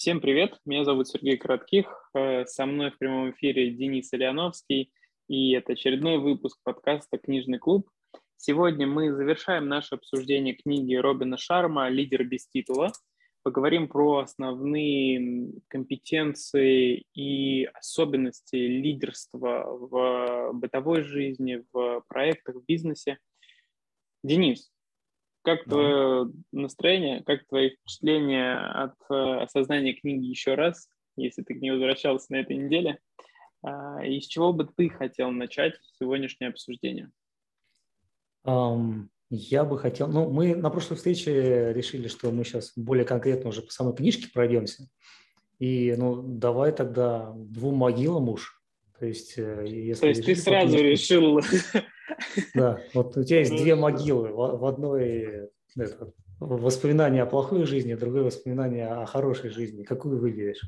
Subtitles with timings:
[0.00, 4.90] Всем привет, меня зовут Сергей Коротких, э, со мной в прямом эфире Денис Ильяновский,
[5.28, 7.90] и это очередной выпуск подкаста «Книжный клуб».
[8.38, 12.92] Сегодня мы завершаем наше обсуждение книги Робина Шарма «Лидер без титула».
[13.42, 23.18] Поговорим про основные компетенции и особенности лидерства в бытовой жизни, в проектах, в бизнесе.
[24.24, 24.70] Денис,
[25.42, 25.70] как да.
[25.70, 31.70] твое настроение, как твои впечатления от э, осознания книги еще раз, если ты к ней
[31.70, 32.98] возвращался на этой неделе?
[33.62, 37.10] А, и с чего бы ты хотел начать сегодняшнее обсуждение?
[38.46, 40.08] Um, я бы хотел...
[40.08, 44.28] Ну, мы на прошлой встрече решили, что мы сейчас более конкретно уже по самой книжке
[44.32, 44.88] пройдемся.
[45.58, 48.62] И, ну, давай тогда двум могилам уж.
[48.98, 50.90] То есть, э, если То есть ты сразу книжке...
[50.90, 51.40] решил
[52.54, 54.28] да, вот у тебя есть две могилы.
[54.32, 59.84] В одной это, воспоминание о плохой жизни, другое воспоминание о хорошей жизни.
[59.84, 60.60] Какую выберешь?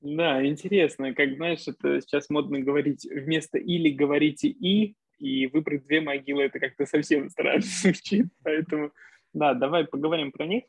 [0.00, 1.14] Да, интересно.
[1.14, 6.58] Как знаешь, это сейчас модно говорить вместо или говорите и, и выбрать две могилы, это
[6.58, 8.26] как-то совсем странно звучит.
[8.42, 8.92] Поэтому,
[9.34, 10.64] да, давай поговорим про них.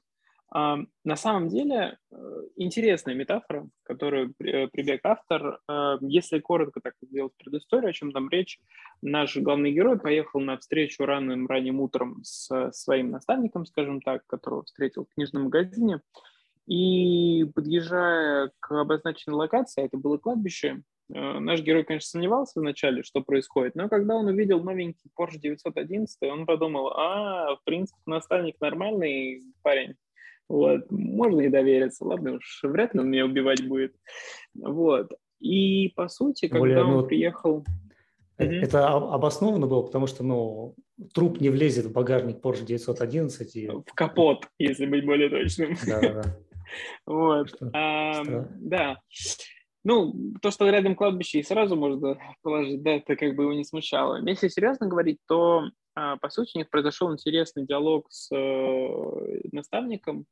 [0.53, 2.15] На самом деле э,
[2.57, 5.61] интересная метафора, которую э, прибег автор.
[5.69, 8.59] Э, если коротко так сделать предысторию, о чем там речь,
[9.01, 14.63] наш главный герой поехал на встречу ранним ранним утром с своим наставником, скажем так, которого
[14.63, 16.01] встретил в книжном магазине.
[16.67, 23.75] И подъезжая к обозначенной локации, это было кладбище, наш герой, конечно, сомневался вначале, что происходит,
[23.75, 29.95] но когда он увидел новенький Porsche 911, он подумал, а, в принципе, наставник нормальный парень,
[30.51, 30.91] вот.
[30.91, 32.03] Можно и довериться.
[32.05, 33.95] Ладно уж, вряд ли он меня убивать будет.
[34.53, 35.11] Вот.
[35.39, 37.65] И, по сути, когда Более, он ну, приехал...
[38.37, 39.13] Это mm-hmm.
[39.13, 40.75] обоснованно было, потому что, ну,
[41.13, 43.55] труп не влезет в багажник Porsche 911.
[43.55, 43.67] И...
[43.67, 45.75] В капот, если быть более точным.
[45.85, 46.23] Да-да-да.
[47.05, 47.49] Вот.
[47.59, 48.97] Да.
[49.83, 53.65] Ну, то, что рядом кладбище и сразу можно положить, да, это как бы его не
[53.65, 54.25] смущало.
[54.25, 60.25] Если серьезно говорить, то, а, по сути, у них произошел интересный диалог с э, наставником,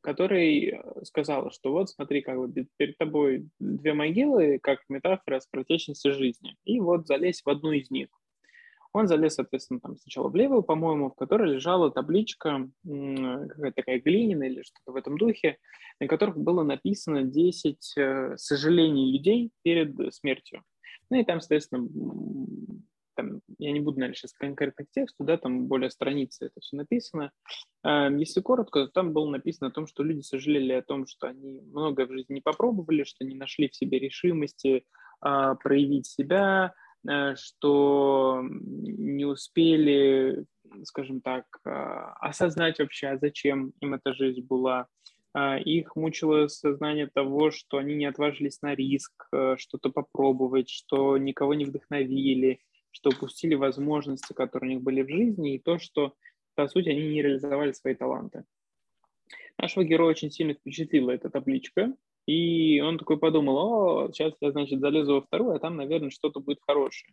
[0.00, 6.12] который сказал, что вот смотри, как бы перед тобой две могилы, как метафора с протечности
[6.12, 8.08] жизни, и вот залезь в одну из них.
[8.92, 14.48] Он залез, соответственно, там сначала в левую, по-моему, в которой лежала табличка, какая-то такая глиняная
[14.48, 15.58] или что-то в этом духе,
[16.00, 20.62] на которых было написано 10 э, сожалений людей перед смертью.
[21.10, 21.88] Ну и там, соответственно,
[23.16, 26.76] там, я не буду, наверное, сейчас конкретно к тексту, да, там более страницы это все
[26.76, 27.32] написано.
[27.84, 31.26] Эм, если коротко, то там было написано о том, что люди сожалели о том, что
[31.28, 34.84] они многое в жизни не попробовали, что не нашли в себе решимости
[35.20, 36.74] а, проявить себя,
[37.08, 40.44] э, что не успели,
[40.84, 44.88] скажем так, а, осознать вообще, а зачем им эта жизнь была.
[45.38, 51.18] А, их мучило сознание того, что они не отважились на риск, э, что-то попробовать, что
[51.18, 52.60] никого не вдохновили,
[52.96, 56.14] что упустили возможности, которые у них были в жизни, и то, что,
[56.54, 58.44] по сути, они не реализовали свои таланты.
[59.58, 61.92] Нашего героя очень сильно впечатлила эта табличка,
[62.26, 66.40] и он такой подумал, о, сейчас я, значит, залезу во вторую, а там, наверное, что-то
[66.40, 67.12] будет хорошее.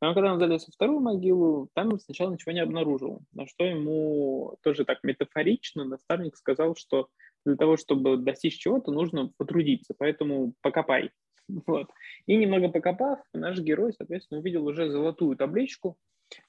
[0.00, 4.56] Но когда он залез во вторую могилу, там сначала ничего не обнаружил, на что ему
[4.62, 7.08] тоже так метафорично наставник сказал, что
[7.44, 11.10] для того, чтобы достичь чего-то, нужно потрудиться, поэтому покопай.
[11.66, 11.90] Вот.
[12.26, 15.96] И немного покопав, наш герой, соответственно, увидел уже золотую табличку,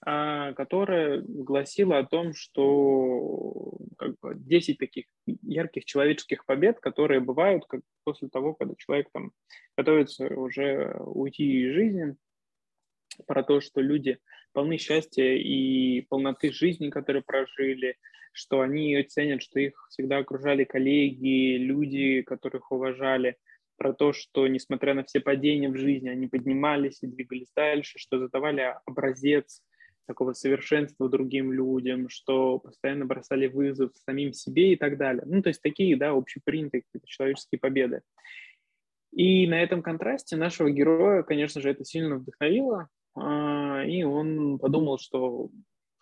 [0.05, 7.65] а, которая гласила о том, что как бы, 10 таких ярких человеческих побед, которые бывают
[7.67, 9.31] как после того, когда человек там
[9.77, 12.15] готовится уже уйти из жизни,
[13.27, 14.17] про то, что люди
[14.53, 17.97] полны счастья и полноты жизни, которые прожили,
[18.31, 23.37] что они ценят, что их всегда окружали коллеги, люди, которых уважали–
[23.79, 28.19] про то, что, несмотря на все падения в жизни, они поднимались и двигались дальше, что
[28.19, 29.63] задавали образец
[30.05, 35.23] такого совершенства другим людям, что постоянно бросали вызов самим себе и так далее.
[35.25, 38.01] Ну, то есть такие, да, общепринятые человеческие победы.
[39.11, 44.99] И на этом контрасте нашего героя, конечно же, это сильно вдохновило, а, и он подумал,
[44.99, 45.49] что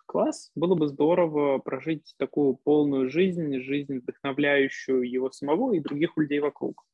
[0.06, 6.40] класс, было бы здорово прожить такую полную жизнь, жизнь, вдохновляющую его самого и других людей
[6.40, 6.84] вокруг.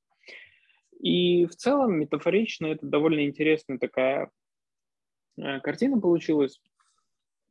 [1.04, 4.30] И в целом, метафорично, это довольно интересная такая
[5.36, 6.62] э, картина получилась,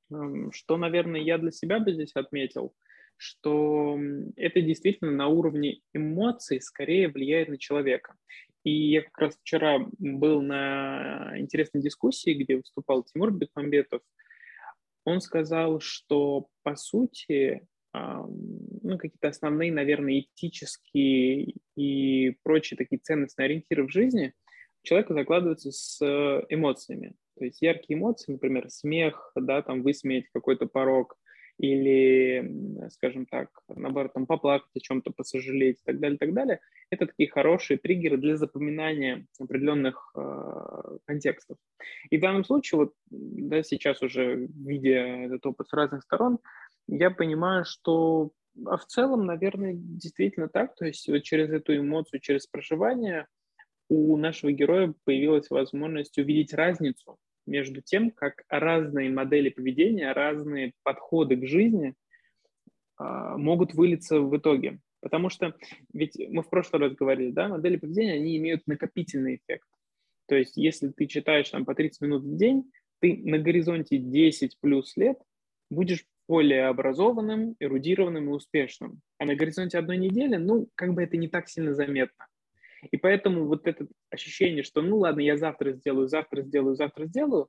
[0.10, 2.74] эм, что, наверное, я для себя бы здесь отметил,
[3.16, 4.00] что
[4.38, 8.16] это действительно на уровне эмоций скорее влияет на человека.
[8.64, 14.02] И я как раз вчера был на интересной дискуссии, где выступал Тимур Бекмамбетов.
[15.06, 23.86] Он сказал, что, по сути, ну, какие-то основные, наверное, этические и прочие такие ценностные ориентиры
[23.86, 24.34] в жизни
[24.82, 26.02] человека закладываются с
[26.50, 27.14] эмоциями.
[27.38, 31.18] То есть яркие эмоции, например, смех, да, там высмеять какой-то порог,
[31.60, 36.60] или, скажем так, наоборот, там поплакать о чем-то, посожалеть и так далее, и так далее,
[36.90, 41.58] это такие хорошие триггеры для запоминания определенных э, контекстов.
[42.10, 46.40] И в данном случае, вот, да, сейчас уже видя этот опыт с разных сторон,
[46.88, 48.32] я понимаю, что
[48.66, 53.28] а в целом, наверное, действительно так, то есть вот через эту эмоцию, через проживание
[53.90, 61.36] у нашего героя появилась возможность увидеть разницу между тем, как разные модели поведения, разные подходы
[61.36, 61.96] к жизни
[62.98, 64.80] а, могут вылиться в итоге.
[65.02, 65.54] Потому что,
[65.92, 69.68] ведь мы в прошлый раз говорили, да, модели поведения, они имеют накопительный эффект.
[70.28, 74.58] То есть, если ты читаешь там по 30 минут в день, ты на горизонте 10
[74.62, 75.18] плюс лет
[75.70, 79.02] будешь более образованным, эрудированным и успешным.
[79.18, 82.28] А на горизонте одной недели, ну, как бы это не так сильно заметно.
[82.92, 87.48] И поэтому вот это ощущение, что ну ладно, я завтра сделаю, завтра сделаю, завтра сделаю,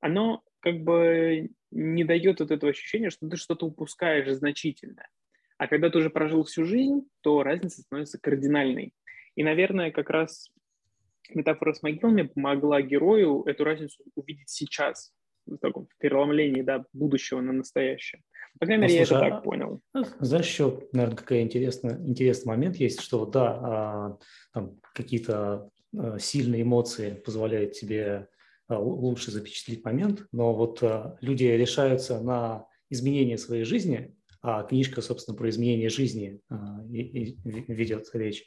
[0.00, 5.08] оно как бы не дает вот этого ощущения, что ты что-то упускаешь значительное.
[5.58, 8.92] А когда ты уже прожил всю жизнь, то разница становится кардинальной.
[9.34, 10.50] И, наверное, как раз
[11.30, 15.12] метафора с могилами помогла герою эту разницу увидеть сейчас,
[15.46, 18.22] в таком преломлении да, будущего на настоящее.
[18.58, 19.80] По крайней ну, мере, слушай, я это так а, понял.
[20.20, 24.18] Знаешь, еще, наверное, какой интересный, интересный момент есть, что да, а,
[24.52, 28.28] там какие-то а, сильные эмоции позволяют тебе
[28.68, 30.82] лучше запечатлеть момент, но вот
[31.20, 36.40] люди решаются на изменение своей жизни, а книжка, собственно, про изменение жизни
[36.88, 38.44] ведет речь.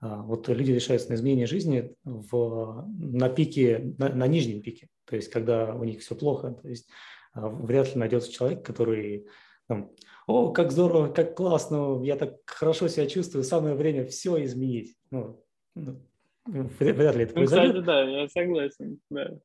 [0.00, 5.28] Вот люди решаются на изменение жизни в, на пике, на, на нижнем пике, то есть
[5.28, 6.88] когда у них все плохо, то есть
[7.34, 9.26] вряд ли найдется человек, который
[9.68, 9.90] там,
[10.26, 14.96] О, как здорово, как классно, я так хорошо себя чувствую, самое время все изменить.
[15.10, 16.00] Ну, ну,
[16.46, 17.80] вряд ли это ну, произойдет.
[17.80, 19.38] Кстати, да, я согласен, да.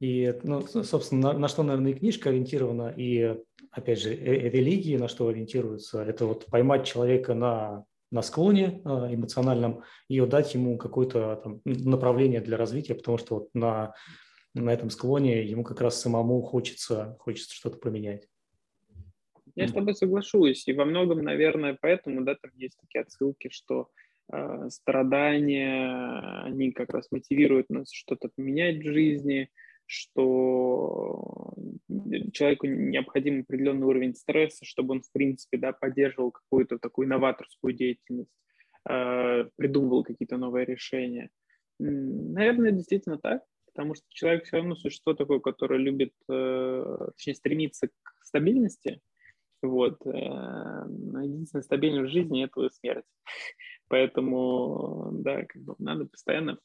[0.00, 3.36] И, ну, собственно, на, на что, наверное, и книжка ориентирована, и,
[3.70, 9.84] опять же, религии на что ориентируются, это вот поймать человека на, на склоне а, эмоциональном
[10.08, 13.94] и дать ему какое-то там, направление для развития, потому что вот на,
[14.62, 18.28] на этом склоне ему как раз самому хочется, хочется что-то поменять.
[19.54, 23.88] Я с тобой соглашусь, и во многом, наверное, поэтому, да, там есть такие отсылки, что
[24.30, 29.48] э, страдания, они как раз мотивируют нас что-то поменять в жизни,
[29.86, 31.54] что
[32.32, 38.34] человеку необходим определенный уровень стресса, чтобы он, в принципе, да, поддерживал какую-то такую новаторскую деятельность,
[38.88, 41.30] э, придумывал какие-то новые решения.
[41.78, 43.42] Наверное, действительно так,
[43.76, 49.02] потому что человек все равно существо такое, которое любит, э, точнее, стремится к стабильности,
[49.60, 49.98] вот.
[50.06, 50.86] Э,
[51.22, 53.04] единственная стабильность в жизни– это смерть.
[53.88, 56.58] Поэтому, да, как бы надо постоянно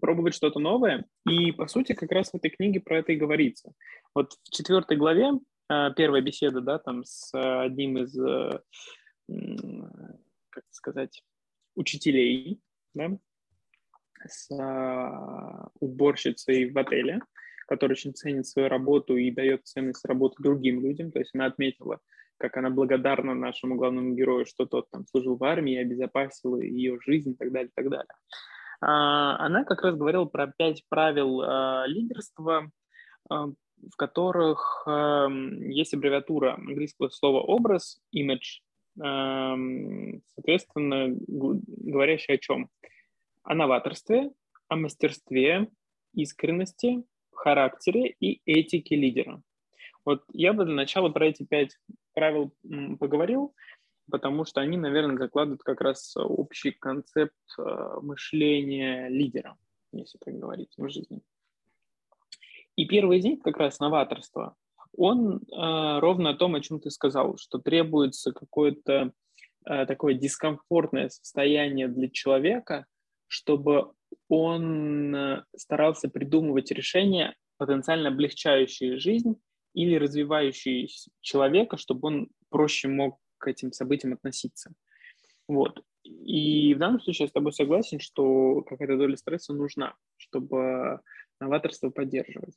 [0.00, 1.06] пробовать что-то новое.
[1.28, 3.72] И, по сути, как раз в этой книге про это и говорится.
[4.16, 5.30] Вот в четвертой главе,
[5.70, 8.16] э, первая беседа, да, там с одним из,
[10.50, 11.22] как сказать,
[11.76, 12.60] учителей,
[12.94, 13.16] да,
[14.28, 14.48] с
[15.80, 17.20] уборщицей в отеле,
[17.66, 21.10] которая очень ценит свою работу и дает ценность работы другим людям.
[21.10, 22.00] То есть она отметила,
[22.38, 27.32] как она благодарна нашему главному герою, что тот там служил в армии, обезопасил ее жизнь
[27.32, 28.14] и так далее, и так далее.
[28.80, 32.70] А, она как раз говорила про пять правил а, лидерства,
[33.28, 38.62] а, в которых есть аббревиатура английского слова «образ», «image»,
[40.34, 42.70] соответственно, говорящая о чем?
[43.46, 44.32] О новаторстве,
[44.68, 45.68] о мастерстве,
[46.12, 49.40] искренности, характере и этике лидера.
[50.04, 51.76] Вот я бы для начала про эти пять
[52.12, 52.52] правил
[52.98, 53.54] поговорил,
[54.10, 59.56] потому что они, наверное, закладывают как раз общий концепт э, мышления лидера,
[59.92, 61.20] если так говорить, в жизни.
[62.74, 64.56] И первый из них как раз новаторство.
[64.96, 69.12] Он э, ровно о том, о чем ты сказал, что требуется какое-то
[69.66, 72.86] э, такое дискомфортное состояние для человека,
[73.26, 73.92] чтобы
[74.28, 79.36] он э, старался придумывать решения, потенциально облегчающие жизнь
[79.74, 80.88] или развивающие
[81.20, 84.72] человека, чтобы он проще мог к этим событиям относиться.
[85.48, 85.82] Вот.
[86.02, 91.00] И в данном случае я с тобой согласен, что какая-то доля стресса нужна, чтобы
[91.40, 92.54] новаторство поддерживать.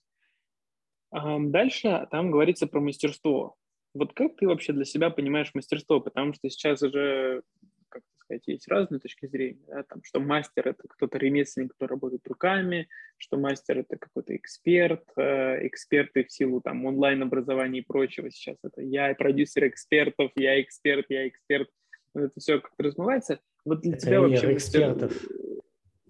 [1.11, 3.55] Дальше там говорится про мастерство.
[3.93, 5.99] Вот как ты вообще для себя понимаешь мастерство?
[5.99, 7.41] Потому что сейчас уже
[7.89, 12.27] как сказать, есть разные точки зрения, да, там, что мастер– это кто-то ремесленник, кто работает
[12.27, 18.58] руками, что мастер– это какой-то эксперт, э, эксперты в силу там онлайн-образования и прочего сейчас
[18.63, 21.69] это я продюсер экспертов, я эксперт, я эксперт,
[22.13, 23.39] это все как-то размывается.
[23.65, 24.53] Вот для тебя вообще...
[24.53, 25.13] экспертов.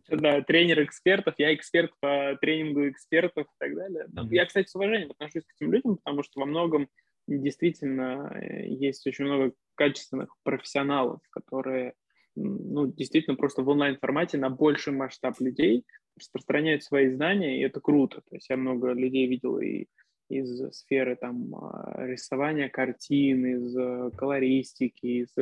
[0.10, 4.08] Да, тренер экспертов, я эксперт по тренингу экспертов и так далее.
[4.10, 4.28] Mm-hmm.
[4.32, 6.90] Я, кстати, с уважением отношусь к этим людям, потому что во многом
[7.38, 11.94] действительно э, есть очень много качественных профессионалов, которые
[12.36, 15.86] ну, действительно просто в онлайн-формате на больший масштаб людей
[16.18, 18.22] распространяют свои знания, и это круто.
[18.30, 19.88] То есть я много людей видел и
[20.30, 25.34] из сферы там а, рисования картин, из э, колористики, из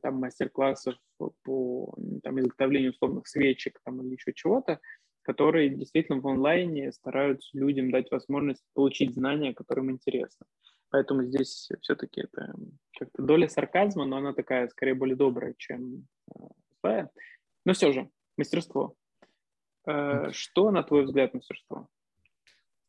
[0.00, 4.80] там мастер-классов по там, изготовлению условных свечек там, или еще чего-то,
[5.24, 10.46] которые действительно в онлайне стараются людям дать возможность получить знания, которым интересно.
[10.90, 12.54] Поэтому здесь все-таки это
[12.96, 16.40] как-то доля сарказма, но она такая, скорее, более добрая, чем э,
[16.80, 17.10] злая.
[17.64, 18.94] Но все же, мастерство.
[19.86, 21.88] Э, что, на твой взгляд, мастерство?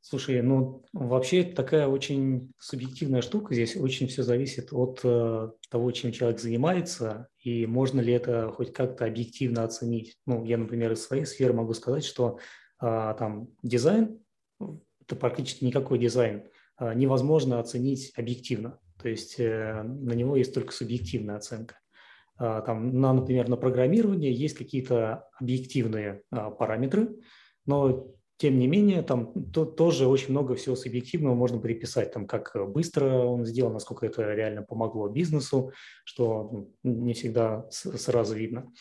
[0.08, 3.56] Слушай, ну вообще это такая очень субъективная штука.
[3.56, 8.72] Здесь очень все зависит от э, того, чем человек занимается, и можно ли это хоть
[8.72, 10.16] как-то объективно оценить.
[10.28, 12.38] Ну, я, например, из своей сферы могу сказать, что
[12.84, 14.20] э, там дизайн–
[15.02, 16.44] это практически никакой дизайн
[16.80, 18.78] э, невозможно оценить объективно.
[19.02, 21.80] То есть э, на него есть только субъективная оценка.
[22.40, 27.16] Э, там, на, например, на программировании есть какие-то объективные э, параметры,
[27.66, 32.54] но тем не менее, там то, тоже очень много всего субъективного можно приписать, там, как
[32.70, 35.72] быстро он сделал, насколько это реально помогло бизнесу,
[36.04, 38.72] что ну, не всегда сразу видно.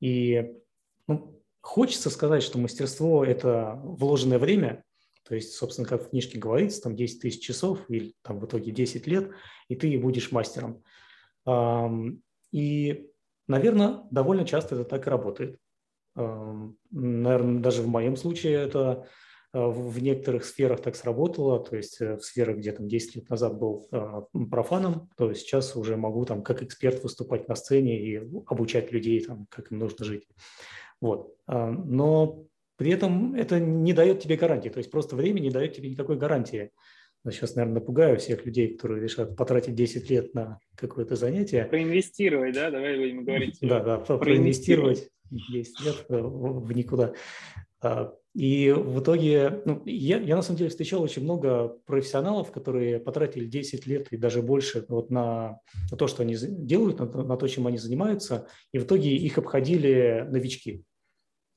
[0.00, 0.52] И
[1.06, 4.84] ну, хочется сказать, что мастерство– это вложенное время,
[5.24, 8.72] то есть, собственно, как в книжке говорится, там 10 тысяч часов или там в итоге
[8.72, 9.30] 10 лет,
[9.68, 10.82] и ты будешь мастером.
[12.50, 13.10] И,
[13.46, 15.58] наверное, довольно часто это так и работает.
[16.90, 19.06] Наверное, даже в моем случае это
[19.52, 23.30] э, в некоторых сферах так сработало, то есть э, в сферах, где там 10 лет
[23.30, 28.16] назад был э, профаном, то сейчас уже могу там как эксперт выступать на сцене и
[28.46, 30.26] обучать людей, там, как им нужно жить.
[31.00, 31.36] Вот.
[31.46, 32.46] Но
[32.76, 36.16] при этом это не дает тебе гарантии, то есть просто время не дает тебе никакой
[36.16, 36.72] гарантии.
[37.30, 41.64] Сейчас, наверное, напугаю всех людей, которые решат потратить 10 лет на какое-то занятие.
[41.64, 42.70] Проинвестировать, да?
[42.70, 43.58] Давай будем говорить.
[43.60, 47.12] Да, да, проинвестировать 10 лет э, в никуда.
[47.80, 53.00] А, и в итоге, ну, я, я на самом деле встречал очень много профессионалов, которые
[53.00, 57.36] потратили 10 лет и даже больше вот на, на то, что они делают, на, на
[57.36, 60.84] то, чем они занимаются, и в итоге их обходили новички.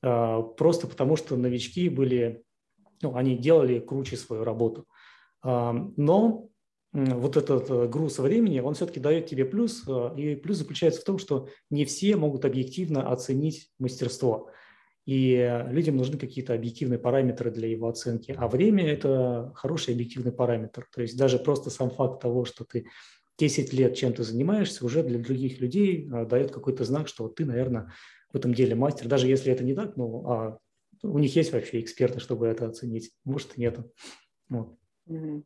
[0.02, 2.42] А, просто потому, что новички были,
[3.00, 4.86] ну, они делали круче свою работу.
[5.42, 6.48] А, но
[6.92, 11.04] вот этот э, груз времени, он все-таки дает тебе плюс, э, и плюс заключается в
[11.04, 14.50] том, что не все могут объективно оценить мастерство.
[15.06, 18.34] И э, людям нужны какие-то объективные параметры для его оценки.
[18.36, 20.86] А время– это хороший объективный параметр.
[20.94, 22.86] То есть даже просто сам факт того, что ты
[23.38, 27.90] 10 лет чем-то занимаешься, уже для других людей дает какой-то знак, что ты, наверное,
[28.30, 29.08] в этом деле мастер.
[29.08, 30.58] Даже если это не так, ну, а
[31.02, 33.12] у них есть вообще эксперты, чтобы это оценить.
[33.24, 33.90] Может, и нету.
[34.50, 34.76] Вот.
[35.08, 35.42] Mm-hmm.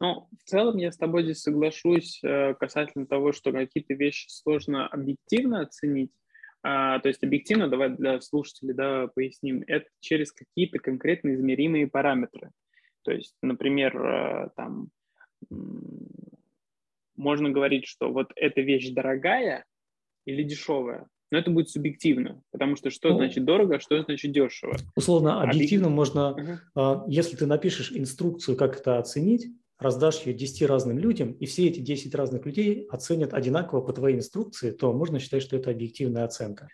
[0.00, 4.86] Ну, в целом я с тобой здесь соглашусь э, касательно того, что какие-то вещи сложно
[4.86, 6.10] объективно оценить.
[6.62, 12.50] А, то есть объективно, давай для слушателей да, поясним, это через какие-то конкретно измеримые параметры.
[13.02, 14.88] То есть, например, э, там
[17.16, 19.64] можно говорить, что вот эта вещь дорогая
[20.24, 24.32] или дешевая, но это будет субъективно, потому что что ну, значит дорого, а что значит
[24.32, 24.76] дешево.
[24.96, 25.96] Условно, объективно Объек...
[25.96, 27.04] можно, угу.
[27.10, 29.46] если ты напишешь инструкцию, как это оценить,
[29.80, 34.16] раздашь ее 10 разным людям, и все эти 10 разных людей оценят одинаково по твоей
[34.16, 36.68] инструкции, то можно считать, что это объективная оценка.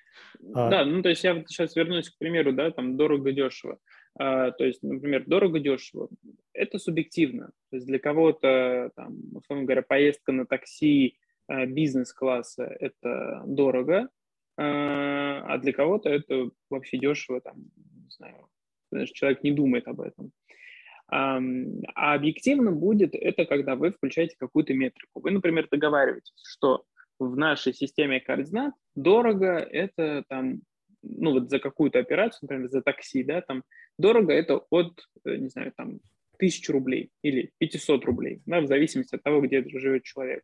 [0.55, 3.79] А да, ну то есть я сейчас вернусь к примеру, да, там дорого-дешево.
[4.19, 6.09] А, то есть, например, дорого-дешево–
[6.53, 7.51] это субъективно.
[7.71, 14.09] То есть для кого-то, там, условно говоря, поездка на такси а, бизнес-класса– это дорого,
[14.57, 18.49] а, а для кого-то это вообще дешево, там, не знаю,
[19.13, 20.33] человек не думает об этом.
[21.09, 21.39] А
[22.15, 25.21] объективно будет это, когда вы включаете какую-то метрику.
[25.21, 26.85] Вы, например, договариваетесь, что
[27.19, 30.61] в нашей системе координат дорого это там,
[31.03, 33.63] ну вот за какую-то операцию, например, за такси, да, там
[33.99, 36.01] дорого это от, э, не знаю, там
[36.39, 40.43] тысячи рублей или 500 рублей, да, в зависимости от того, где живет человек.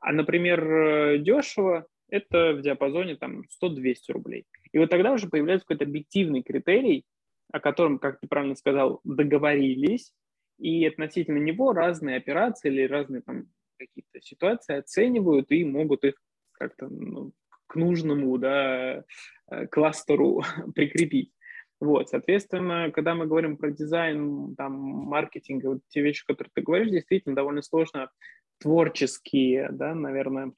[0.00, 4.44] А, например, э, дешево это в диапазоне там 100-200 рублей.
[4.72, 7.04] И вот тогда уже появляется какой-то объективный критерий,
[7.52, 10.12] о котором, как ты правильно сказал, договорились,
[10.58, 13.46] и относительно него разные операции или разные там
[13.78, 16.14] какие-то ситуации оценивают и могут их
[16.52, 17.32] как-то ну,
[17.66, 19.04] к нужному да,
[19.50, 20.42] э, кластеру
[20.74, 21.32] прикрепить.
[21.80, 26.90] Вот, соответственно, когда мы говорим про дизайн, там, маркетинг, вот те вещи, которые ты говоришь,
[26.90, 28.10] действительно довольно сложно
[28.58, 30.52] творческие, да, наверное,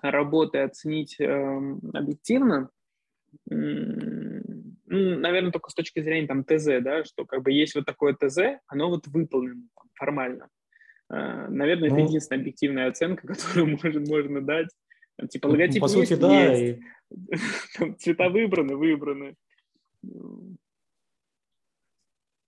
[0.00, 1.58] работы оценить э,
[1.92, 2.70] объективно.
[4.92, 8.12] Ну, наверное, только с точки зрения там ТЗ, да, что как бы есть вот такое
[8.12, 10.48] ТЗ, оно вот выполнено там, формально.
[11.08, 14.68] Э, наверное, ну, это единственная объективная оценка, которую можно, можно дать.
[15.30, 16.80] Типа ну, логотип по сути, есть, да, есть.
[17.08, 17.36] И...
[17.78, 19.36] Там цвета выбраны, выбраны.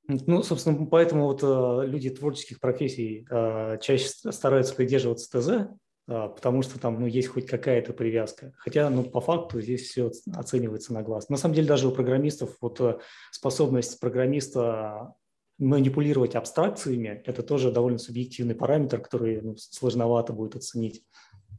[0.08, 5.68] Ну, собственно, поэтому вот э, люди творческих профессий э, чаще стараются придерживаться ТЗ,
[6.06, 8.52] потому что там ну, есть хоть какая-то привязка.
[8.58, 11.28] Хотя, ну, по факту здесь все оценивается на глаз.
[11.28, 12.98] На самом деле, даже у программистов вот э,
[13.30, 15.14] способность программиста
[15.58, 21.04] манипулировать абстракциями– это тоже довольно субъективный параметр, который ну, сложновато будет оценить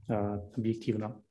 [0.09, 0.13] э,
[0.57, 1.23] объективно.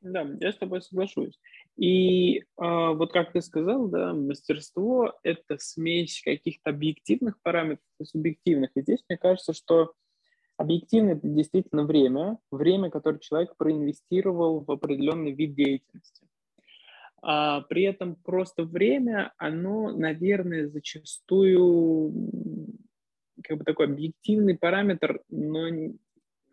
[0.00, 1.38] Да, я с тобой соглашусь.
[1.76, 8.70] И э, вот как ты сказал, да, мастерство– это смесь каких-то объективных параметров и субъективных.
[8.76, 9.92] И здесь мне кажется, что
[10.60, 16.26] объективно это действительно время, время, которое человек проинвестировал в определенный вид деятельности.
[17.22, 22.12] А при этом просто время, оно, наверное, зачастую
[23.42, 25.66] как бы такой объективный параметр, но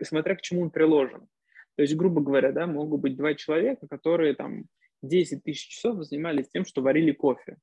[0.02, 1.28] смотря к чему он приложен.
[1.76, 4.68] То есть, грубо говоря, да, могут быть два человека, которые там
[5.02, 7.58] 10 тысяч часов занимались тем, что варили кофе.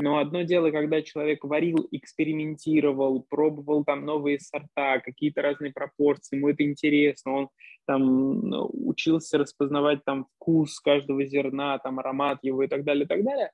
[0.00, 6.50] Но одно дело, когда человек варил, экспериментировал, пробовал там новые сорта, какие-то разные пропорции, ему
[6.50, 7.48] это интересно, он
[7.84, 8.44] там
[8.86, 13.50] учился распознавать там вкус каждого зерна, там аромат его и так далее, и так далее.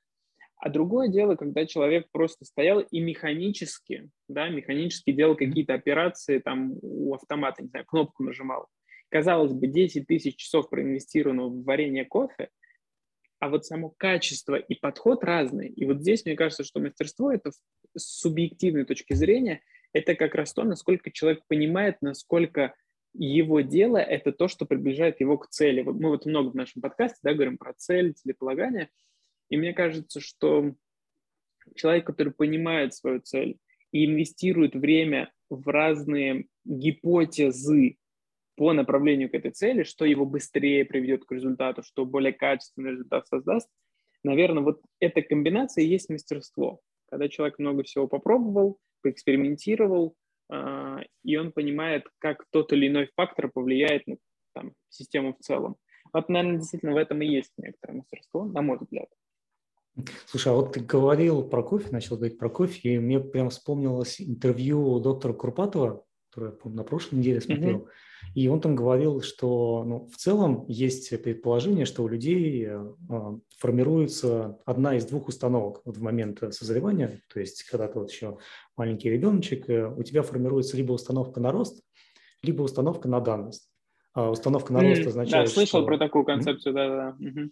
[0.57, 6.73] А другое дело, когда человек просто стоял и механически, да, механически делал какие-то операции там
[6.83, 8.67] у автомата, не знаю, кнопку нажимал.
[9.09, 12.49] Казалось бы, 10 тысяч часов проинвестировано в варенье кофе–
[13.45, 15.69] а вот само качество и подход разные.
[15.69, 17.51] И вот здесь, мне кажется, что мастерство это
[17.95, 19.61] с субъективной точки зрения,
[19.93, 22.73] это как раз то, насколько человек понимает, насколько
[23.13, 25.83] его дело– это то, что приближает его к цели.
[25.83, 28.89] Вот мы вот много в нашем подкасте да, говорим про цель, целеполагание,
[29.51, 30.73] и мне кажется, что
[31.75, 33.59] человек, который понимает свою цель
[33.91, 37.97] и инвестирует время в разные гипотезы
[38.55, 43.27] по направлению к этой цели, что его быстрее приведет к результату, что более качественный результат
[43.27, 43.69] создаст.
[44.23, 46.79] Наверное, вот эта комбинация и есть мастерство.
[47.09, 50.15] Когда человек много всего попробовал, поэкспериментировал,
[50.51, 54.17] э, и он понимает, как тот или иной фактор повлияет на
[54.53, 55.75] там, систему в целом.
[56.13, 59.09] Вот, наверное, действительно в этом и есть некоторое мастерство, на мой взгляд.
[60.25, 64.19] Слушай, а вот ты говорил про кофе, начал говорить про кофе, и мне прям вспомнилось
[64.19, 66.03] интервью доктора Курпатова,
[66.35, 67.77] которое я, помню, на прошлой неделе смотрел.
[67.77, 68.33] Mm-hmm.
[68.35, 74.59] И он там говорил, что ну, в целом есть предположение, что у людей э, формируется
[74.65, 78.37] одна из двух установок вот в момент созревания, то есть когда ты вот еще
[78.75, 81.81] маленький ребеночек, э, у тебя формируется либо установка на рост,
[82.43, 83.69] либо установка на данность.
[84.13, 85.85] А установка на рост означает, Да, слышал что...
[85.87, 87.15] про такую концепцию, да-да.
[87.21, 87.49] Mm-hmm.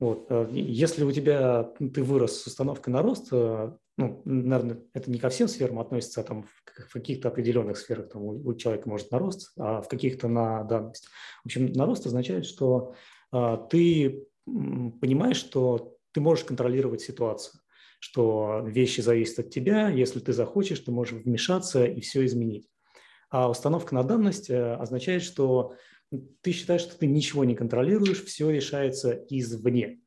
[0.00, 0.26] Вот.
[0.30, 3.30] Э, если у тебя ты вырос с установкой на рост,
[3.98, 8.22] ну, наверное, это не ко всем сферам относится, а там в каких-то определенных сферах там
[8.22, 11.08] у, человека может на рост, а в каких-то на данность.
[11.42, 12.94] В общем, на рост означает, что
[13.32, 17.60] а, ты понимаешь, что ты можешь контролировать ситуацию,
[17.98, 22.68] что вещи зависят от тебя, если ты захочешь, ты можешь вмешаться и все изменить.
[23.30, 25.74] А установка на данность э, означает, что
[26.40, 30.00] ты считаешь, что ты ничего не контролируешь, все решается извне.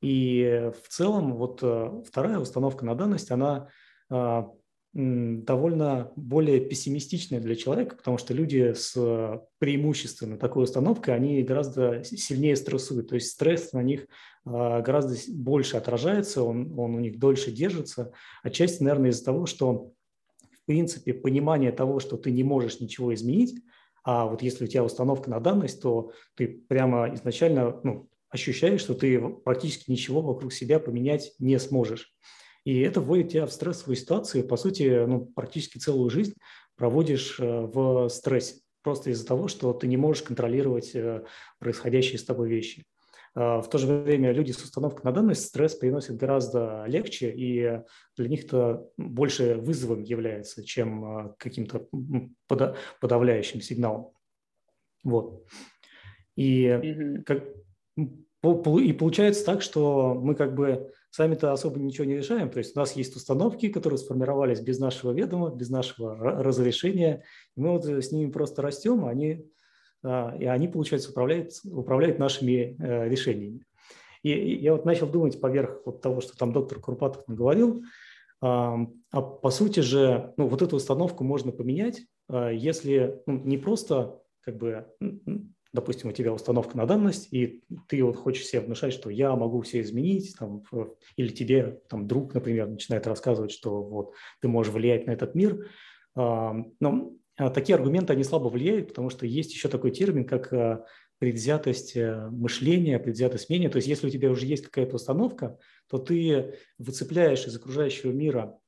[0.00, 3.68] И в целом вот э, вторая установка на данность, она
[4.08, 4.50] а,
[4.92, 12.56] довольно более пессимистичная для человека, потому что люди с преимущественно такой установкой, они гораздо сильнее
[12.56, 14.08] стрессуют, то есть стресс на них
[14.44, 19.92] а, гораздо больше отражается, он, он у них дольше держится, отчасти, наверное, из-за того, что
[20.50, 23.62] в принципе понимание того, что ты не можешь ничего изменить,
[24.02, 28.94] а вот если у тебя установка на данность, то ты прямо изначально ну, ощущаешь, что
[28.94, 32.14] ты практически ничего вокруг себя поменять не сможешь.
[32.64, 34.46] И это вводит тебя в стрессовую ситуацию.
[34.46, 36.34] По сути, ну, практически целую жизнь
[36.76, 38.60] проводишь э, в стрессе.
[38.82, 41.24] Просто из-за того, что ты не можешь контролировать э,
[41.58, 42.84] происходящие с тобой вещи.
[43.34, 47.80] А, в то же время люди с установкой на данность стресс приносят гораздо легче, и
[48.16, 51.86] для них это больше вызовом является, чем э, каким-то
[53.00, 54.12] подавляющим сигналом.
[55.04, 55.46] Вот.
[56.36, 57.22] И mm-hmm.
[57.22, 57.44] как,
[57.96, 62.50] и получается так, что мы как бы сами-то особо ничего не решаем.
[62.50, 67.24] То есть у нас есть установки, которые сформировались без нашего ведома, без нашего разрешения.
[67.56, 69.44] И мы вот с ними просто растем, а они
[70.02, 73.66] и они, получается, управляют, управляют нашими решениями.
[74.22, 77.82] И я вот начал думать поверх вот того, что там доктор Курпатов говорил,
[78.40, 82.00] а по сути же, ну, вот эту установку можно поменять,
[82.30, 84.86] если ну, не просто как бы
[85.72, 89.60] допустим, у тебя установка на данность, и ты вот хочешь себе внушать, что я могу
[89.62, 90.62] все изменить, там,
[91.16, 95.68] или тебе там, друг, например, начинает рассказывать, что вот ты можешь влиять на этот мир.
[96.16, 100.84] Но а, такие аргументы, они слабо влияют, потому что есть еще такой термин, как а,
[101.18, 103.68] предвзятость э, мышления, предвзятость мнения.
[103.68, 108.58] То есть если у тебя уже есть какая-то установка, то ты выцепляешь из окружающего мира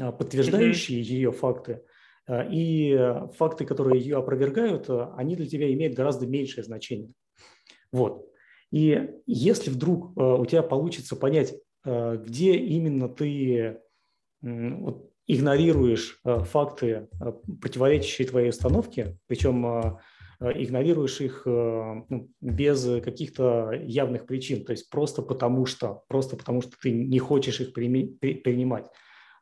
[0.00, 1.04] а, подтверждающие mm-hmm.
[1.04, 1.82] ее факты,
[2.28, 2.96] и
[3.36, 7.12] факты, которые ее опровергают, э, они для тебя имеют гораздо меньшее значение.
[7.90, 8.26] Вот.
[8.70, 11.54] И если вдруг э, у тебя получится понять,
[11.84, 13.80] где именно ты
[14.40, 17.08] игнорируешь факты,
[17.60, 19.98] противоречащие твоей установке, причем
[20.38, 26.70] игнорируешь их ну, без каких-то явных причин, то есть просто потому что, просто потому что
[26.80, 28.86] ты не хочешь их принимать.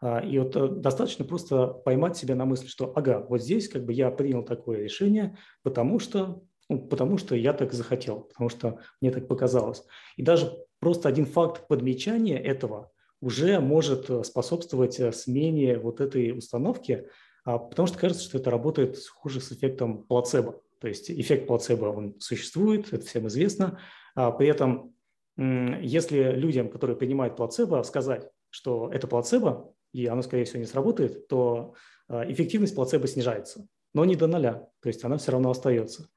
[0.01, 3.85] А, и вот э, достаточно просто поймать себя на мысли, что ага, вот здесь как
[3.85, 8.79] бы я принял такое решение, потому что, ну, потому что я так захотел, потому что
[9.01, 9.85] мне так показалось.
[10.17, 16.37] И даже просто один факт подмечания этого уже может э, способствовать э, смене вот этой
[16.37, 17.07] установки,
[17.45, 20.63] а, потому что кажется, что это работает хуже с эффектом плацебо.
[20.81, 23.79] То есть эффект плацебо, он существует, это всем известно.
[24.15, 24.95] А при этом,
[25.37, 31.29] если людям, которые принимают плацебо, сказать, что это плацебо, и оно, скорее всего, не сработает,
[31.29, 31.75] то
[32.11, 36.09] а, эффективность плацебо снижается, но не до нуля, то есть она все равно остается.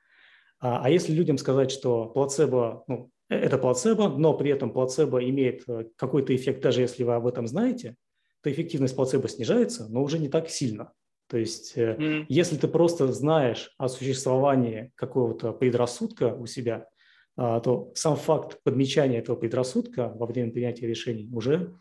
[0.60, 5.24] А, а если людям сказать, что плацебо, ну, э, это плацебо, но при этом плацебо
[5.24, 7.96] имеет э, какой-то эффект, даже если вы об этом знаете,
[8.42, 10.94] то эффективность плацебо снижается, но уже не так сильно.
[11.30, 12.26] То есть, mm.
[12.28, 16.88] если ты просто знаешь о существовании какого-то предрассудка у себя,
[17.36, 21.76] а, то сам факт подмечания этого предрассудка во время принятия решений уже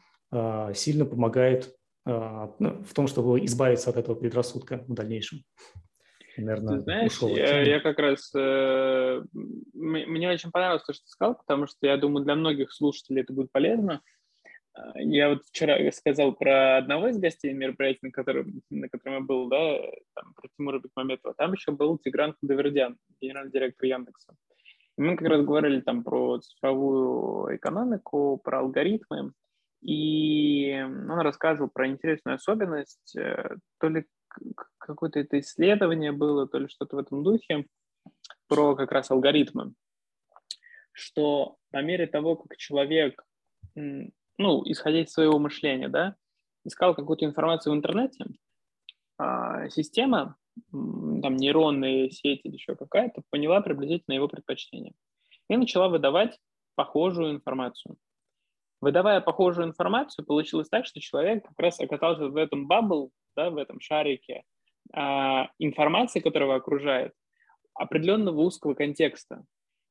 [0.74, 5.44] сильно помогает в том, чтобы избавиться от этого предрассудка в дальнейшем.
[6.36, 8.32] Наверное, ты знаешь, я, я как раз...
[8.34, 9.22] Э,
[9.74, 13.32] мне очень понравилось то, что ты сказал, потому что я думаю, для многих слушателей это
[13.32, 14.00] будет полезно.
[14.74, 19.20] А, я вот вчера сказал про одного из гостей мероприятия, на котором, на котором я
[19.20, 19.78] был, да,
[20.14, 21.34] там, про Тимура Бекмаметова.
[21.34, 24.34] Там еще был Тигран Худовердян, генеральный директор Яндекса.
[24.98, 29.32] И мы как раз говорили там про цифровую экономику, про алгоритмы.
[29.82, 34.06] И он рассказывал про интересную особенность, э, то ли
[34.78, 37.66] какое-то это исследование было, то ли что-то в этом духе,
[38.48, 39.74] про как раз алгоритмы,
[40.92, 43.22] что по мере того, как человек,
[43.74, 46.16] ну, исходя из своего мышления, да,
[46.64, 48.24] искал какую-то информацию в интернете,
[49.18, 50.36] а, система,
[50.70, 54.92] там нейронные сети или еще какая-то, поняла приблизительно его предпочтение
[55.48, 56.38] и начала выдавать
[56.74, 57.96] похожую информацию.
[58.82, 63.56] Выдавая похожую информацию, получилось так, что человек как раз оказался в этом бабл, да, в
[63.56, 64.42] этом шарике
[64.92, 67.12] а, информации, которая его окружает,
[67.74, 69.44] определенного узкого контекста.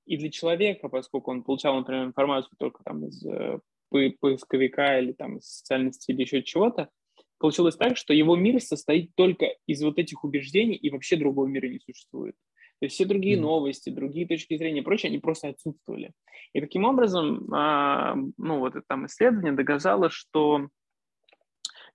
[0.06, 5.38] И для человека, поскольку он получал, например, информацию только там из э, поисковика или там
[5.38, 6.90] из социальной сети или еще чего-то,
[7.38, 11.68] получилось так, что его мир состоит только из вот этих убеждений, и вообще другого мира
[11.68, 12.36] не существует.
[12.82, 16.14] То есть все другие mm новости, другие точки зрения и прочее, они просто отсутствовали.
[16.54, 20.68] И таким образом, а, ну вот это там исследование доказало, что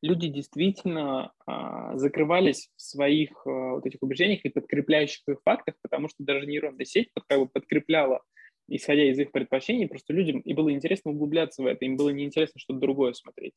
[0.00, 6.06] люди действительно а, закрывались в своих а, вот этих убеждениях и подкрепляющих их фактах, потому
[6.06, 8.22] что даже нейронная сеть как бы подкрепляла,
[8.68, 12.60] исходя из их предпочтений, просто людям и было интересно углубляться в это, им было неинтересно
[12.60, 13.54] что-то другое смотреть.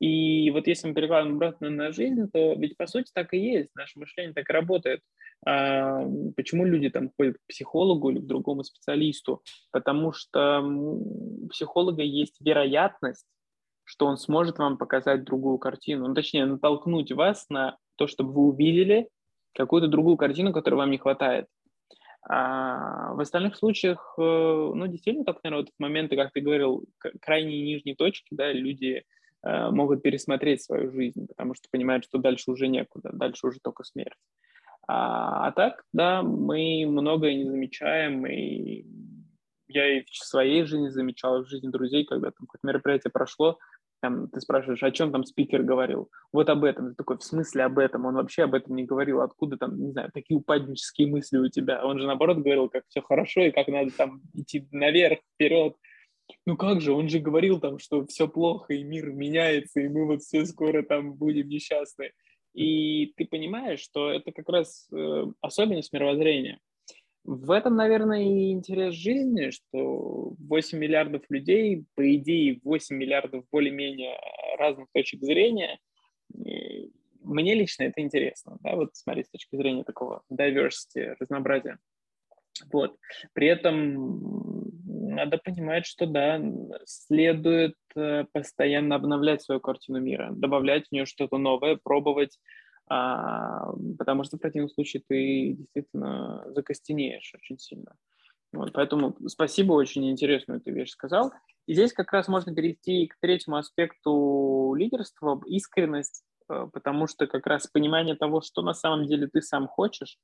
[0.00, 3.70] И вот если мы перекладываем обратно на жизнь, то ведь по сути так и есть,
[3.74, 5.00] наше мышление так и работает.
[5.44, 6.04] А,
[6.36, 9.42] почему люди там ходят к психологу или к другому специалисту?
[9.72, 13.26] Потому что у психолога есть вероятность,
[13.84, 18.42] что он сможет вам показать другую картину, ну, точнее, натолкнуть вас на то, чтобы вы
[18.48, 19.08] увидели
[19.54, 21.46] какую-то другую картину, которой вам не хватает.
[22.28, 26.84] А в остальных случаях, э, ну, действительно, так, наверное, вот в моменты, как ты говорил,
[27.22, 29.04] крайние нижние точки, да, люди
[29.44, 34.18] могут пересмотреть свою жизнь, потому что понимают, что дальше уже некуда, дальше уже только смерть.
[34.88, 38.84] А, а так, да, мы многое не замечаем, и
[39.68, 43.58] я и в своей жизни замечал, в жизни друзей, когда там какое-то мероприятие прошло,
[44.00, 46.08] там, ты спрашиваешь, о чем там спикер говорил?
[46.32, 46.90] Вот об этом.
[46.90, 48.06] Ты такой, в смысле об этом?
[48.06, 49.20] Он вообще об этом не говорил.
[49.20, 51.84] Откуда там, не знаю, такие упаднические мысли у тебя?
[51.84, 55.74] Он же, наоборот, говорил, как все хорошо и как надо там идти наверх, вперед
[56.46, 60.06] ну как же, он же говорил там, что все плохо, и мир меняется, и мы
[60.06, 62.12] вот все скоро там будем несчастны.
[62.54, 66.58] И ты понимаешь, что это как раз э, особенность мировоззрения.
[67.24, 74.18] в этом, наверное, и интерес жизни, что 8 миллиардов людей, по идее, 8 миллиардов более-менее
[74.58, 75.78] разных точек зрения.
[76.28, 81.78] Мне лично это интересно, да, вот смотреть с точки зрения такого diversity, разнообразия.
[82.72, 82.96] Вот.
[83.32, 84.68] При этом
[85.08, 86.40] надо понимать, что да,
[86.84, 92.38] следует э, постоянно обновлять свою картину мира, добавлять в нее что-то новое, пробовать,
[92.88, 97.94] а, потому что в противном случае ты действительно закостенеешь очень сильно.
[98.52, 101.32] Вот, поэтому спасибо, очень интересную ты вещь сказал.
[101.66, 107.46] И здесь как раз можно перейти к третьему аспекту лидерства– искренность, э, потому что как
[107.46, 110.18] раз понимание того, что на самом деле ты сам хочешь,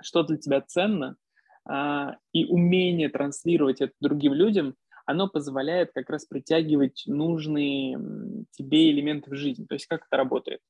[0.00, 1.16] что для тебя ценно,
[1.64, 7.98] а, и умение транслировать это другим людям, оно позволяет как раз притягивать нужные
[8.50, 9.66] тебе элементы в жизнь.
[9.66, 10.60] То есть как это работает?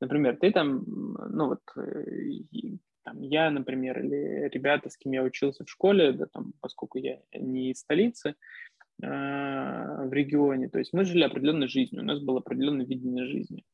[0.00, 5.64] Например, ты там, ну вот, э, там, я, например, или ребята, с кем я учился
[5.64, 8.34] в школе, да, там, поскольку я не из столицы,
[9.02, 13.64] э, в регионе, то есть мы жили определенной жизнью, у нас было определенное видение жизни.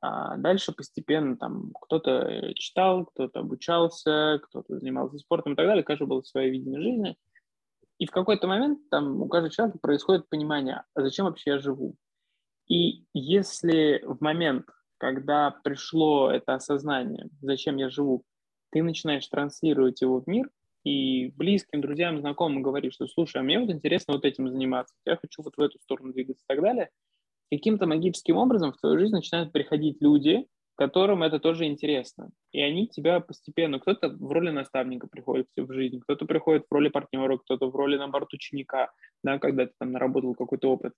[0.00, 6.06] А дальше постепенно там кто-то читал, кто-то обучался, кто-то занимался спортом и так далее, каждый
[6.06, 7.16] было свое видение жизни.
[7.98, 11.96] И в какой-то момент там у каждого человека происходит понимание, а зачем вообще я живу?
[12.68, 14.66] И если в момент,
[14.98, 18.24] когда пришло это осознание, зачем я живу,
[18.70, 20.50] ты начинаешь транслировать его в мир,
[20.84, 25.16] и близким, друзьям, знакомым говоришь, что слушай, а мне вот интересно вот этим заниматься, я
[25.16, 26.90] хочу вот в эту сторону двигаться и так далее–
[27.50, 32.30] каким-то магическим образом в твою жизнь начинают приходить люди, которым это тоже интересно.
[32.52, 36.88] И они тебя постепенно, кто-то в роли наставника приходит в жизнь, кто-то приходит в роли
[36.88, 38.90] партнера, кто-то в роли, наоборот, ученика,
[39.24, 40.92] да, когда ты там наработал какой-то опыт.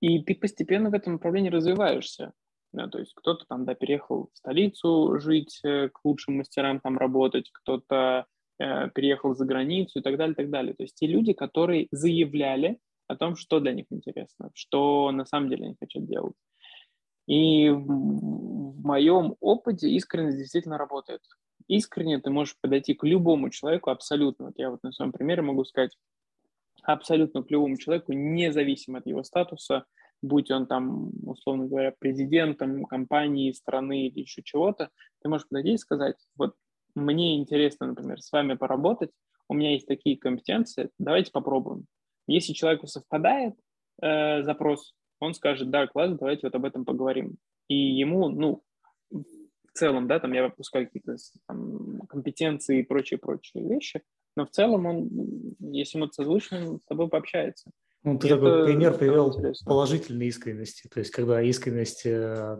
[0.00, 2.32] И ты постепенно в этом направлении развиваешься.
[2.72, 6.98] Да, то есть кто-то там, да, переехал в столицу жить, э, к лучшим мастерам там
[6.98, 8.26] работать, кто-то
[8.60, 10.74] э, переехал за границу и так далее, и так далее.
[10.74, 12.78] То есть те люди, которые заявляли,
[13.10, 16.36] о том, что для них интересно, что на самом деле они хотят делать.
[17.26, 21.20] И в, моем опыте искренность действительно работает.
[21.68, 24.46] Искренне ты можешь подойти к любому человеку абсолютно.
[24.46, 25.96] Вот я вот на своем примере могу сказать,
[26.82, 29.84] абсолютно к любому человеку, независимо от его статуса,
[30.22, 34.90] будь он там, условно говоря, президентом компании, страны или еще чего-то,
[35.22, 36.54] ты можешь подойти и сказать, вот
[36.94, 39.10] мне интересно, например, с вами поработать,
[39.48, 41.86] у меня есть такие компетенции, давайте попробуем.
[42.26, 43.54] Если человеку совпадает
[44.02, 47.36] э, запрос, он скажет, да, класс, давайте вот об этом поговорим.
[47.68, 48.62] И ему, ну,
[49.10, 54.02] в целом, да, там я выпускаю какие-то там, компетенции и прочие-прочие вещи,
[54.36, 57.70] но в целом он, если ему созвучно, с тобой пообщается.
[58.02, 59.68] Ну, ты такой пример привел интересно.
[59.68, 62.58] положительной искренности, то есть когда искренность э,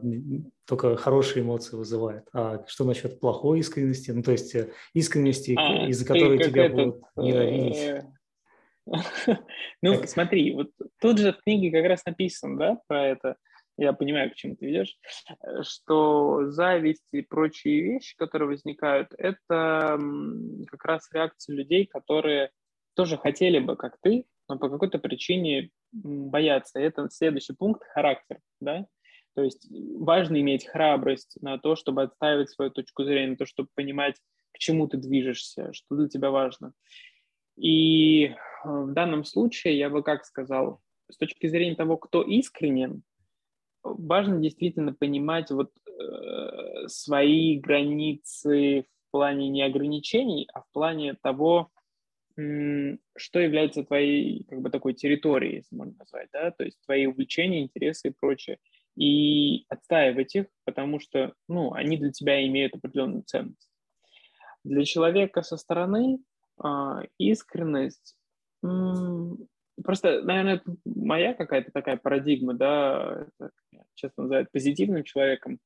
[0.67, 2.25] только хорошие эмоции вызывает.
[2.35, 4.11] А что насчет плохой искренности?
[4.11, 8.05] Ну, то есть э, искренности, а, из-за которой тебя будут ненавидеть.
[8.91, 8.97] Э,
[9.83, 13.37] ну, смотри, вот тут же в книге как раз написано, да, про это,
[13.77, 14.97] я понимаю, к чему ты ведешь,
[15.63, 19.99] что зависть и прочие вещи, которые возникают, это
[20.69, 22.51] как раз реакция людей, которые
[22.95, 26.81] тоже хотели бы, как ты, но по какой-то причине боятся.
[26.81, 28.87] Это следующий пункт– характер, да,
[29.35, 33.69] то есть важно иметь храбрость на то, чтобы отстаивать свою точку зрения, на то, чтобы
[33.75, 34.17] понимать,
[34.53, 36.73] к чему ты движешься, что для тебя важно.
[37.61, 43.03] И э, в данном случае я бы как сказал, с точки зрения того, кто искренен,
[43.83, 51.71] важно действительно понимать вот э, свои границы в плане не ограничений, а в плане того,
[52.37, 57.61] что является твоей как бы такой территорией, если можно назвать, да, то есть твои увлечения,
[57.61, 58.57] интересы и прочее,
[58.97, 63.69] и отстаивать их, потому что, ну, они для тебя имеют определенную ценность.
[64.65, 66.21] Для человека со стороны
[66.63, 68.17] а, искренность.
[68.61, 73.51] Просто, наверное, это моя какая-то такая парадигма, да, это,
[73.95, 75.59] часто называют позитивным человеком.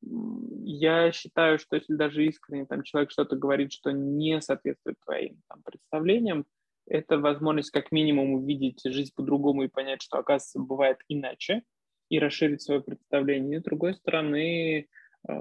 [0.00, 5.62] Я считаю, что если даже искренне там человек что-то говорит, что не соответствует твоим там,
[5.62, 6.46] представлениям,
[6.86, 11.62] это возможность как минимум увидеть жизнь по-другому и понять, что, оказывается, бывает иначе,
[12.10, 13.58] и расширить свое представление.
[13.58, 14.88] И, с другой стороны,
[15.28, 15.32] э,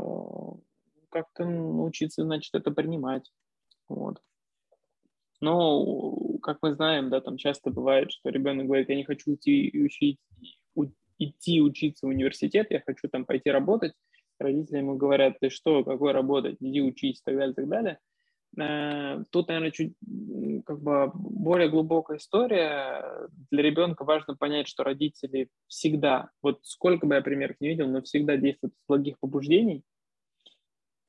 [1.09, 3.31] как-то научиться, значит, это принимать.
[3.89, 4.21] Вот.
[5.43, 9.69] Но, как мы знаем, да, там часто бывает, что ребенок говорит, я не хочу идти
[9.83, 10.17] учить,
[10.73, 10.85] у,
[11.19, 13.91] идти учиться в университет, я хочу там пойти работать.
[14.39, 17.99] Родители ему говорят, ты что, какой работать, иди учись и так далее, и так далее.
[18.57, 19.95] Э, тут, наверное, чуть
[20.65, 23.27] как бы более глубокая история.
[23.51, 28.01] Для ребенка важно понять, что родители всегда, вот сколько бы я примеров не видел, но
[28.01, 29.83] всегда действуют с благих побуждений,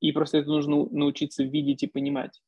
[0.00, 2.42] и просто это нужно научиться видеть и понимать.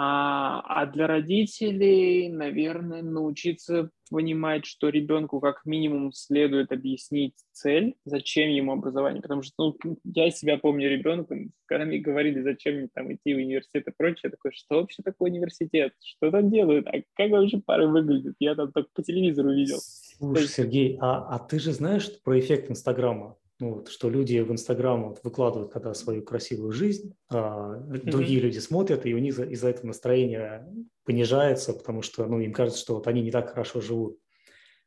[0.00, 8.48] А, а для родителей, наверное, научиться понимать, что ребенку как минимум следует объяснить цель, зачем
[8.48, 9.20] ему образование.
[9.20, 13.38] Потому что ну, я себя помню ребенком, когда мне говорили, зачем мне там идти в
[13.38, 15.92] университет и прочее, я такой, что вообще такое университет?
[16.00, 16.86] Что там делают?
[16.86, 18.36] А как вообще пары выглядят?
[18.38, 19.78] Я там только по телевизору видел.
[19.80, 20.54] Слушай, есть...
[20.54, 23.36] Сергей, а, а ты же знаешь про эффект Инстаграма?
[23.60, 28.10] Ну, вот, что люди в Инстаграм вот, выкладывают когда свою красивую жизнь, а mm-hmm.
[28.10, 30.66] другие люди смотрят, и у них из-за этого настроение
[31.04, 34.18] понижается, потому что ну, им кажется, что вот они не так хорошо живут.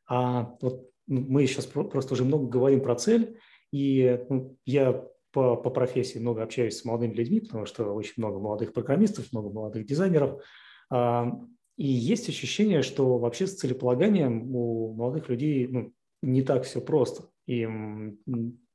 [0.07, 3.37] А вот мы сейчас просто уже много говорим про цель,
[3.71, 8.39] и ну, я по, по профессии много общаюсь с молодыми людьми, потому что очень много
[8.39, 10.41] молодых программистов, много молодых дизайнеров.
[10.89, 11.31] А,
[11.77, 17.29] и есть ощущение, что вообще с целеполаганием у молодых людей ну, не так все просто.
[17.47, 18.19] Им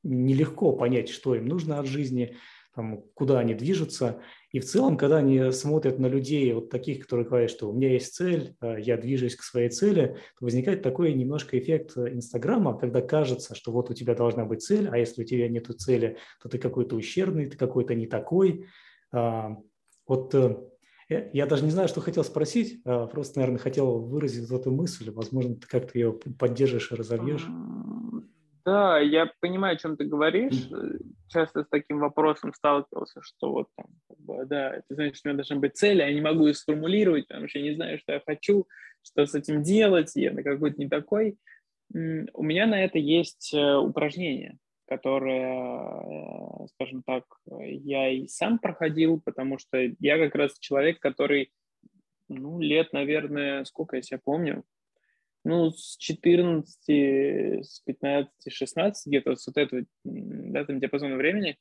[0.07, 2.37] нелегко понять, что им нужно от жизни,
[2.75, 4.21] там, куда они движутся.
[4.53, 7.93] И в целом, когда они смотрят на людей, вот таких, которые говорят, что у меня
[7.93, 13.01] есть цель, э, я движусь к своей цели, то возникает такой немножко эффект Инстаграма, когда
[13.01, 16.49] кажется, что вот у тебя должна быть цель, а если у тебя нет цели, то
[16.49, 18.67] ты какой-то ущербный, ты какой-то не такой.
[19.11, 19.57] А,
[20.07, 20.57] вот э,
[21.09, 25.11] я даже не знаю, что хотел спросить, а просто, наверное, хотел выразить эту мысль.
[25.11, 27.47] Возможно, ты как-то ее поддержишь и разовьешь.
[28.67, 30.69] Да, я понимаю, о чем ты говоришь.
[31.29, 35.31] Часто с таким вопросом сталкивался, что вот там, как бы, да, это значит, что у
[35.31, 38.01] меня должна быть цель, а я не могу ее сформулировать, потому что я не знаю,
[38.01, 38.67] что я хочу,
[39.03, 41.39] что с этим делать, я на какой-то не такой.
[41.95, 47.23] У меня на это есть э, упражнение, которое, э, скажем так,
[47.61, 51.53] я и сам проходил, потому что я как раз человек, который,
[52.29, 54.65] ну, лет, наверное, сколько я себя помню,
[55.47, 61.57] ну, с 14, с 15, 16, где-то с вот этого, да, там диапазона времени,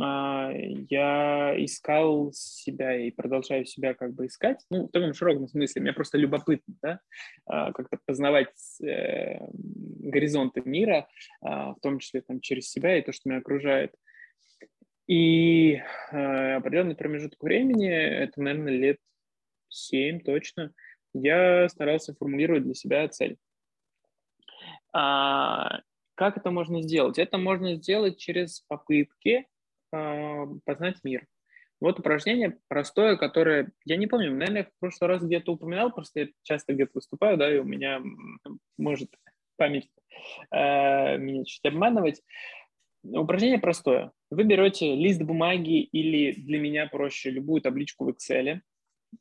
[0.00, 5.82] а, я искал себя и продолжаю себя как бы искать, ну, в таком широком смысле,
[5.82, 7.00] мне просто любопытно, да,
[7.46, 11.08] а, как-то познавать э, горизонты мира,
[11.40, 13.94] а, в том числе там через себя и то, что меня окружает.
[15.06, 18.96] И определенный промежуток времени, это, наверное, лет
[19.68, 20.72] 7 точно,
[21.14, 23.36] я старался формулировать для себя цель.
[24.92, 25.80] А,
[26.14, 27.18] как это можно сделать?
[27.18, 29.46] Это можно сделать через попытки
[29.92, 31.26] а, познать мир.
[31.80, 36.28] Вот упражнение простое, которое, я не помню, наверное, в прошлый раз где-то упоминал, просто я
[36.42, 38.00] часто где-то выступаю, да, и у меня
[38.78, 39.10] может
[39.56, 39.88] память
[40.50, 42.22] э, меня чуть обманывать.
[43.02, 44.12] Упражнение простое.
[44.30, 48.60] Вы берете лист бумаги или для меня проще любую табличку в Excel,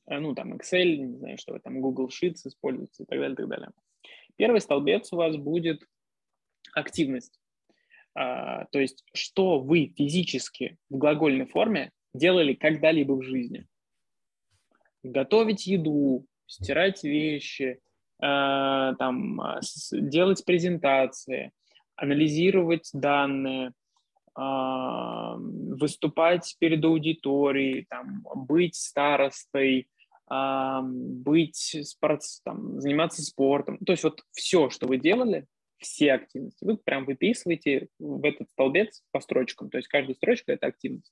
[0.07, 3.37] ну, там, Excel, не знаю, что вы там, Google Sheets используете и так далее, и
[3.37, 3.69] так далее.
[4.35, 5.83] Первый столбец у вас будет
[6.73, 7.39] активность.
[8.15, 13.67] А, то есть, что вы физически в глагольной форме делали когда-либо в жизни.
[15.03, 17.79] Готовить еду, стирать вещи,
[18.21, 19.41] а, там,
[19.91, 21.51] делать презентации,
[21.95, 23.73] анализировать данные,
[24.35, 29.87] выступать перед аудиторией, там, быть старостой,
[30.27, 33.77] а, быть спорт, там, заниматься спортом.
[33.79, 35.45] То есть вот все, что вы делали,
[35.77, 39.69] все активности, вы прям выписываете в этот столбец по строчкам.
[39.69, 41.11] То есть каждая строчка– это активность.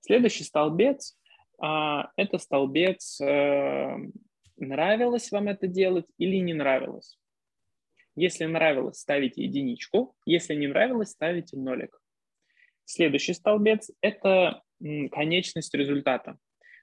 [0.00, 1.16] Следующий столбец
[1.60, 3.96] а,– это столбец э,
[4.56, 7.18] нравилось вам это делать или не нравилось.
[8.16, 10.14] Если нравилось, ставите единичку.
[10.24, 12.00] Если не нравилось, ставите нолик.
[12.84, 14.62] Следующий столбец– это
[15.10, 16.36] конечность результата.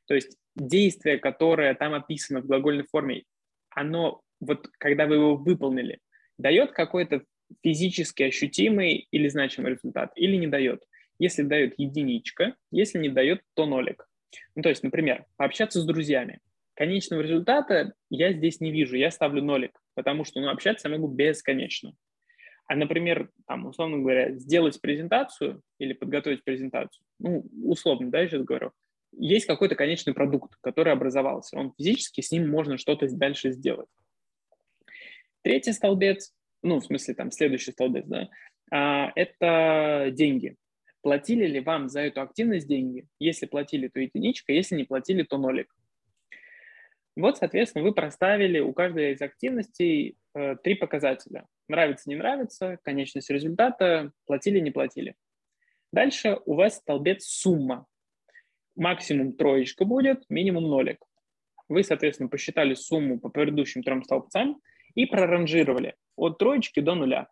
[0.07, 3.23] То есть действие, которое там описано в глагольной форме,
[3.69, 5.99] оно, вот когда вы его выполнили,
[6.37, 7.23] дает какой-то
[7.63, 10.83] физически ощутимый или значимый результат, или не дает.
[11.19, 14.07] Если дает единичка, если не дает, то нолик.
[14.55, 16.39] Ну, то есть, например, пообщаться с друзьями.
[16.73, 21.07] Конечного результата я здесь не вижу, я ставлю нолик, потому что ну, общаться я могу
[21.07, 21.93] бесконечно.
[22.71, 28.43] А, например, там, условно говоря, сделать презентацию или подготовить презентацию, ну, условно, да, я сейчас
[28.43, 28.71] говорю,
[29.11, 31.59] есть какой-то конечный продукт, который образовался.
[31.59, 33.89] Он физически, с ним можно что-то дальше сделать.
[35.41, 38.29] Третий столбец, ну, в смысле, там, следующий столбец, да,
[38.71, 40.55] а, это деньги.
[41.01, 43.05] Платили ли вам за эту активность деньги?
[43.19, 45.75] Если платили, то единичка, если не платили, то нолик.
[47.15, 51.45] Вот, соответственно, вы проставили у каждой из активностей э, три показателя.
[51.67, 55.15] Нравится, не нравится, конечность результата, платили, не платили.
[55.91, 57.85] Дальше у вас столбец сумма.
[58.75, 60.99] Максимум троечка будет, минимум нолик.
[61.67, 64.61] Вы, соответственно, посчитали сумму по предыдущим трем столбцам
[64.95, 67.27] и проранжировали от троечки до нуля.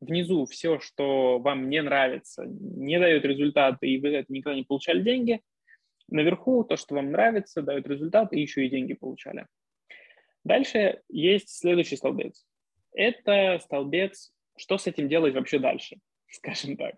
[0.00, 5.00] Внизу все, что вам не нравится, не дает результата, и вы это никогда не получали
[5.02, 5.40] деньги,
[6.12, 9.46] наверху то, что вам нравится, дает результат, и еще и деньги получали.
[10.44, 12.46] Дальше есть следующий столбец.
[12.92, 15.96] Это столбец, что с этим делать вообще дальше,
[16.30, 16.96] скажем так.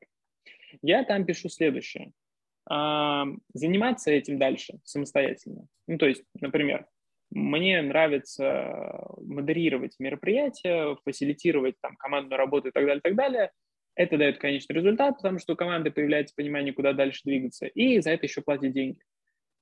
[0.82, 2.12] Я там пишу следующее.
[2.66, 5.66] А, заниматься этим дальше самостоятельно.
[5.86, 6.86] Ну, то есть, например,
[7.30, 13.50] мне нравится модерировать мероприятия, фасилитировать там командную работу и так далее, и так далее.
[13.97, 18.11] Это дает конечный результат, потому что у команды появляется понимание, куда дальше двигаться, и за
[18.11, 18.99] это еще платят деньги.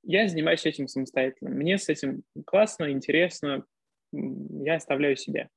[0.02, 1.50] Я занимаюсь этим самостоятельно.
[1.50, 3.64] Мне с этим классно, интересно,
[4.12, 5.48] я оставляю себе.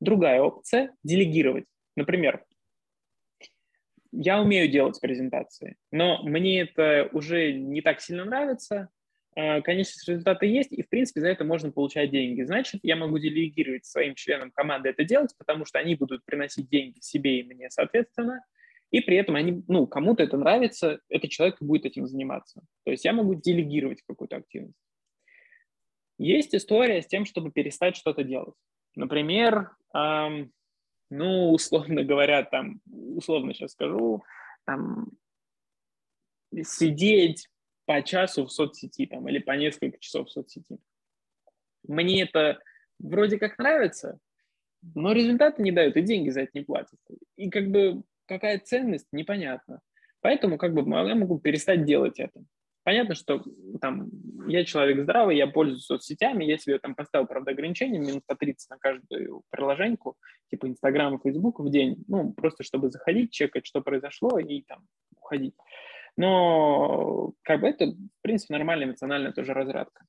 [0.00, 1.64] Другая опция– делегировать.
[1.96, 2.44] Например,
[4.12, 8.90] я умею делать презентации, но мне это уже не так сильно нравится,
[9.34, 12.42] конечность результата есть, и, в принципе, за это можно получать деньги.
[12.42, 17.00] Значит, я могу делегировать своим членам команды это делать, потому что они будут приносить деньги
[17.00, 18.44] себе и мне, соответственно,
[18.90, 22.60] и при этом они, ну, кому-то это нравится, этот человек будет этим заниматься.
[22.84, 24.76] То есть я могу делегировать какую-то активность.
[26.18, 28.54] Есть история с тем, чтобы перестать что-то делать.
[28.94, 30.52] Например, эм,
[31.08, 34.22] ну, условно говоря, там, условно сейчас скажу,
[34.66, 35.08] там,
[36.62, 37.48] сидеть
[37.84, 40.78] по часу в соцсети там, или по несколько часов в соцсети.
[41.86, 42.60] Мне это
[42.98, 44.18] вроде как нравится,
[44.94, 46.98] но результаты не дают, и деньги за это не платят.
[47.36, 49.80] И как бы какая ценность, непонятно.
[50.20, 52.44] Поэтому как бы я могу перестать делать это.
[52.84, 53.44] Понятно, что
[53.80, 54.08] там
[54.48, 58.70] я человек здравый, я пользуюсь соцсетями, я себе там поставил, правда, ограничение минут по 30
[58.70, 60.16] на каждую приложеньку,
[60.50, 64.84] типа Инстаграм и Фейсбук в день, ну, просто чтобы заходить, чекать, что произошло, и там
[65.16, 65.54] уходить.
[66.16, 70.04] Но как бы это, в принципе, нормальная эмоциональная тоже разрядка.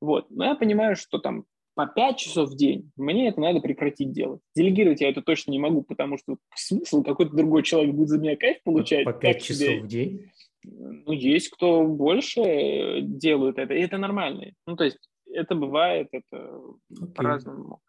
[0.00, 0.30] Вот.
[0.30, 4.42] Но я понимаю, что там по 5 часов в день мне это надо прекратить делать.
[4.54, 8.36] Делегировать я это точно не могу, потому что смысл какой-то другой человек будет за меня
[8.36, 9.04] кайф получать.
[9.04, 9.80] По 5 часов себе.
[9.80, 10.30] в день?
[10.62, 14.52] Ну, есть кто больше делают это, и это нормально.
[14.66, 14.98] Ну, то есть
[15.32, 17.14] это бывает, это okay.
[17.14, 17.80] по-разному.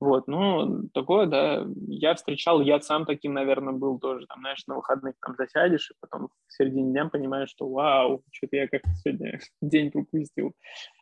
[0.00, 4.76] Вот, ну, такое, да, я встречал, я сам таким, наверное, был тоже, там, знаешь, на
[4.76, 9.40] выходных там засядешь, и потом в середине дня понимаешь, что вау, что-то я как-то сегодня
[9.60, 10.52] день пропустил.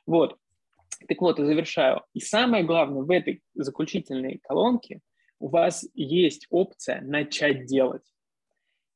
[0.06, 0.38] Вот,
[1.06, 2.02] так вот, и завершаю.
[2.14, 5.00] И самое главное, в этой заключительной колонке
[5.38, 8.14] у вас есть опция «начать делать».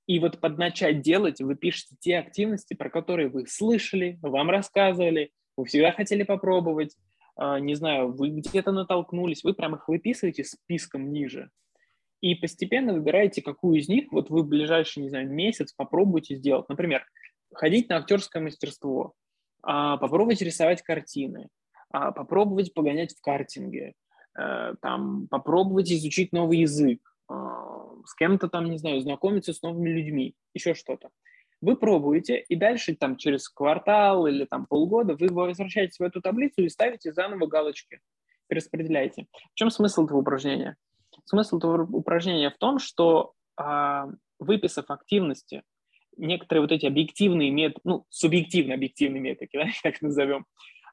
[0.07, 5.31] И вот под «начать делать» вы пишете те активности, про которые вы слышали, вам рассказывали,
[5.59, 6.97] вы всегда хотели попробовать,
[7.61, 11.51] не знаю, вы где-то натолкнулись, вы прям их выписываете списком ниже.
[12.21, 16.69] И постепенно выбираете, какую из них вот вы в ближайший, не знаю, месяц попробуйте сделать.
[16.69, 17.03] Например,
[17.55, 19.15] ходить на актерское мастерство,
[19.63, 21.49] а, попробовать рисовать картины,
[21.91, 23.95] а, попробовать погонять в картинге,
[24.39, 27.01] э, там, попробовать изучить новый язык,
[28.07, 31.11] с кем-то там, не знаю, знакомиться с новыми людьми, еще что-то.
[31.61, 36.63] Вы пробуете, и дальше там через квартал или там полгода вы возвращаетесь в эту таблицу
[36.63, 38.01] и ставите заново галочки,
[38.47, 39.27] перераспределяете.
[39.53, 40.77] В чем смысл этого упражнения?
[41.25, 44.05] Смысл этого упражнения в том, что э,
[44.39, 45.63] выписав активности,
[46.17, 50.47] некоторые вот эти объективные методы, ну, субъективно-объективные методы, да, так назовем,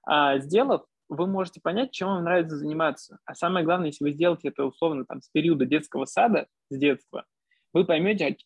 [0.09, 3.19] э, сделав, вы можете понять, чем вам нравится заниматься.
[3.25, 7.25] А самое главное, если вы сделаете это условно там с периода детского сада, с детства,
[7.73, 8.37] вы поймете,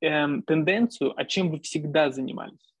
[0.00, 2.74] эм, тенденцию, а чем вы всегда занимались.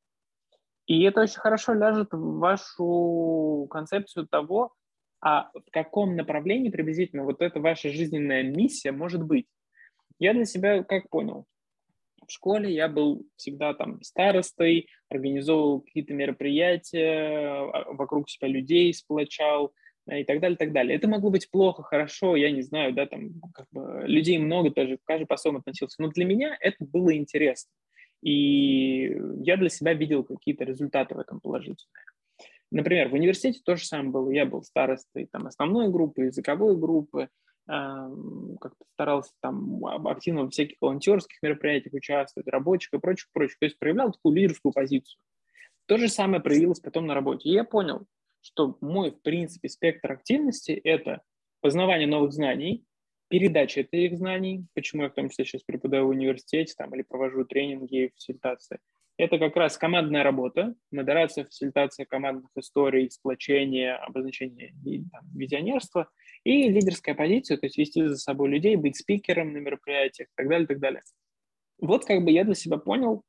[0.86, 4.74] И это очень хорошо ляжет в вашу концепцию того,
[5.20, 9.46] а в каком направлении приблизительно вот эта ваша жизненная миссия может быть.
[10.18, 11.46] Я для себя как понял?
[12.26, 19.72] В школе я был всегда там старостой, организовывал какие-то мероприятия, а, вокруг себя людей сплочал,
[20.10, 20.96] и так далее, и так далее.
[20.96, 24.98] Это могло быть плохо, хорошо, я не знаю, да, там как бы людей много, тоже
[25.04, 26.02] каждый по-своему относился.
[26.02, 27.70] Но для меня это было интересно.
[28.22, 32.04] И я для себя видел какие-то результаты в этом положительные.
[32.70, 34.30] Например, в университете то же самое было.
[34.30, 37.28] Я был старостой там, основной группы, языковой группы,
[37.66, 43.58] как-то старался там активно в всяких волонтерских мероприятиях участвовать, рабочих и прочих, прочих.
[43.58, 45.18] То есть проявлял такую лидерскую позицию.
[45.86, 47.48] То же самое проявилось потом на работе.
[47.48, 48.06] И я понял,
[48.44, 51.22] что мой, в принципе, спектр активности– это
[51.60, 52.84] познавание новых знаний,
[53.28, 57.44] передача этих знаний, почему я в том числе сейчас преподаю в университете там, или провожу
[57.44, 58.78] тренинги, фасилитации.
[59.16, 64.74] Это как раз командная работа, модерация, фасилитация командных историй, сплочение, обозначение
[65.10, 66.10] там, визионерства
[66.42, 70.48] и лидерская позиция, то есть вести за собой людей, быть спикером на мероприятиях и так
[70.48, 71.02] далее, и так далее.
[71.80, 73.22] Вот как бы я для себя понял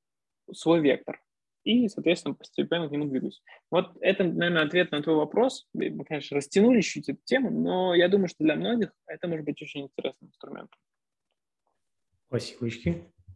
[0.51, 1.21] свой вектор
[1.65, 3.41] и, соответственно, постепенно к нему двигаюсь.
[3.69, 5.67] Вот это, наверное, ответ на твой вопрос.
[5.73, 9.61] Мы, конечно, растянули чуть эту тему, но я думаю, что для многих это может быть
[9.61, 10.79] очень интересным инструментом.
[12.27, 12.67] Спасибо.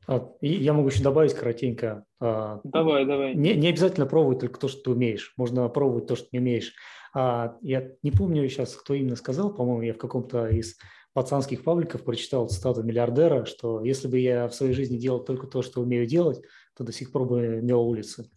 [0.07, 2.05] А, и я могу еще добавить коротенько.
[2.19, 3.35] А, давай, давай.
[3.35, 5.33] Не, не обязательно пробовать только то, что ты умеешь.
[5.35, 6.73] Можно пробовать то, что не умеешь.
[7.13, 10.77] А, я не помню сейчас, кто именно сказал, по-моему, я в каком-то из
[11.13, 15.61] пацанских пабликов прочитал цитату миллиардера, что если бы я в своей жизни делал только то,
[15.61, 16.41] что умею делать,
[16.79, 18.31] то до сих пор бы мел улицы.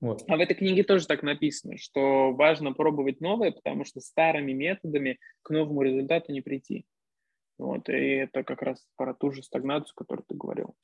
[0.00, 0.22] Вот.
[0.28, 5.18] А в этой книге тоже так написано, что важно пробовать новое, потому что старыми методами
[5.42, 6.84] к новому результату не прийти.
[7.56, 10.76] Вот, и это как раз про ту же стагнацию, о которой ты говорил.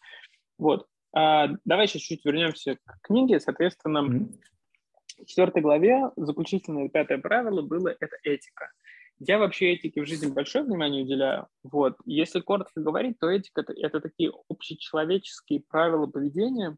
[0.58, 0.86] Вот.
[1.12, 3.38] А, давай сейчас чуть вернемся к книге.
[3.38, 5.22] Соответственно, mm-hmm.
[5.22, 8.72] в четвертой главе заключительное пятое правило было– это этика.
[9.20, 11.46] Я вообще этике в жизни большое внимание уделяю.
[11.62, 11.96] Вот.
[12.06, 16.76] Если коротко говорить, то этика это,– это такие общечеловеческие правила поведения,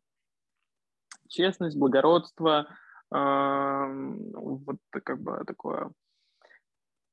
[1.29, 2.69] честность, благородство,
[3.15, 3.17] э,
[4.35, 5.91] вот как бы такое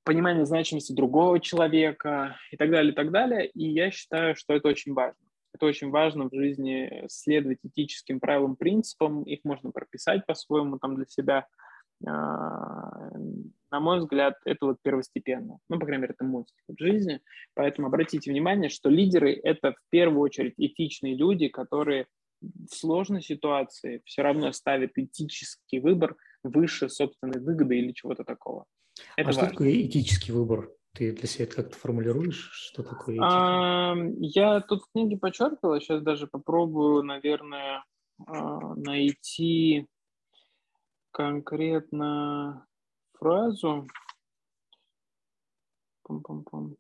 [0.04, 3.48] понимание значимости другого человека и так далее, и так далее.
[3.48, 5.18] И я считаю, что это очень важно.
[5.54, 9.24] Это очень важно в жизни следовать этическим правилам, принципам.
[9.24, 11.48] Их можно прописать по-своему там для себя.
[12.06, 13.12] А,
[13.72, 15.60] на мой взгляд, это вот первостепенно.
[15.70, 17.22] Ну, по крайней мере, это мой взгляд жизни.
[17.54, 22.08] Поэтому обратите внимание, что лидеры– это в первую очередь этичные люди, которые
[22.70, 28.66] в сложной ситуации все равно ставят этический выбор выше собственной выгоды или чего-то такого.
[29.16, 29.42] Это а важно.
[29.42, 30.72] что такое этический выбор?
[30.94, 32.52] Ты для себя это как-то формулируешь?
[32.52, 33.28] Что такое этика?
[33.28, 37.84] А, я тут в книге подчеркивала, сейчас даже попробую, наверное,
[38.28, 39.88] а, найти
[41.12, 42.68] конкретно
[43.14, 43.88] фразу.
[46.04, 46.76] Пум-пум-пум.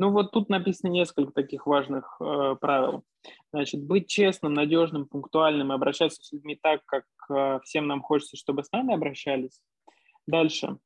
[0.00, 3.04] Ну вот тут написано несколько таких важных э, правил.
[3.52, 8.38] Значит, быть честным, надежным, пунктуальным и обращаться с людьми так, как э, всем нам хочется,
[8.38, 9.60] чтобы с нами обращались.
[10.26, 10.78] Дальше.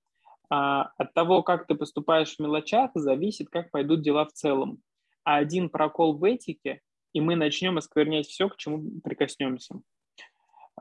[0.50, 4.82] А, от того, как ты поступаешь в мелочах, зависит, как пойдут дела в целом.
[5.22, 6.80] А один прокол в этике,
[7.12, 9.80] и мы начнем осквернять все, к чему прикоснемся.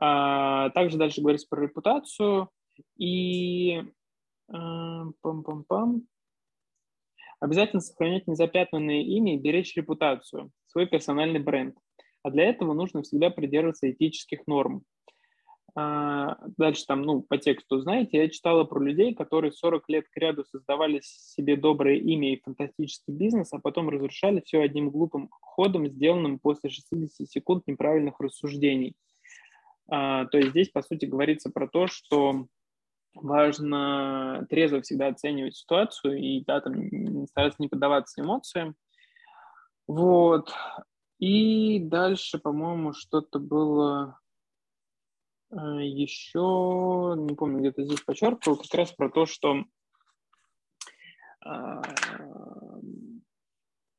[0.00, 2.50] А, также дальше говорится про репутацию.
[2.98, 3.80] И
[4.48, 6.00] а, пам-пам-пам.
[7.44, 11.76] Обязательно сохранять незапятнанное имя и беречь репутацию, свой персональный бренд.
[12.22, 14.82] А для этого нужно всегда придерживаться этических норм.
[15.74, 20.16] А, дальше там, ну, по тексту, знаете, я читала про людей, которые 40 лет к
[20.16, 25.86] ряду создавали себе доброе имя и фантастический бизнес, а потом разрушали все одним глупым ходом,
[25.86, 28.94] сделанным после 60 секунд неправильных рассуждений.
[29.90, 32.46] А, то есть здесь, по сути, говорится про то, что
[33.14, 38.74] важно трезво всегда оценивать ситуацию и да, там, стараться не поддаваться эмоциям.
[39.86, 40.52] Вот.
[41.18, 44.18] И дальше, по-моему, что-то было
[45.54, 49.64] Э, еще, не помню, где-то здесь подчеркивал, как раз про то, что
[51.44, 51.82] а,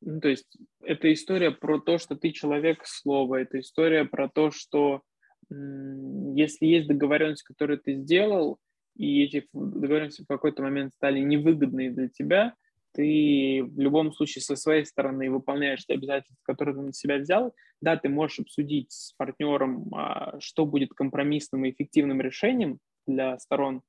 [0.01, 4.51] ну, то есть это история про то, что ты человек слова, это история про то,
[4.51, 5.03] что
[5.49, 8.57] если есть договоренность, которую ты сделал,
[8.95, 12.55] и эти договоренности в какой-то момент стали невыгодные для тебя,
[12.93, 17.53] ты в любом случае со своей стороны выполняешь те обязательства, которые ты на себя взял.
[17.81, 23.81] Да, ты можешь обсудить с партнером, а, что будет компромиссным и эффективным решением для сторон.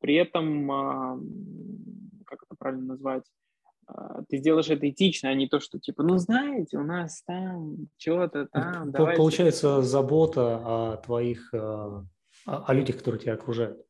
[0.00, 1.18] При этом, а,
[2.26, 3.24] как это правильно назвать,
[3.86, 7.88] а, ты сделаешь это этично, а не то, что типа, ну знаете, у нас там
[7.96, 8.90] что-то там.
[8.92, 9.16] Давайте.
[9.16, 12.04] Получается забота о твоих, о
[12.74, 13.86] людях, которые тебя окружают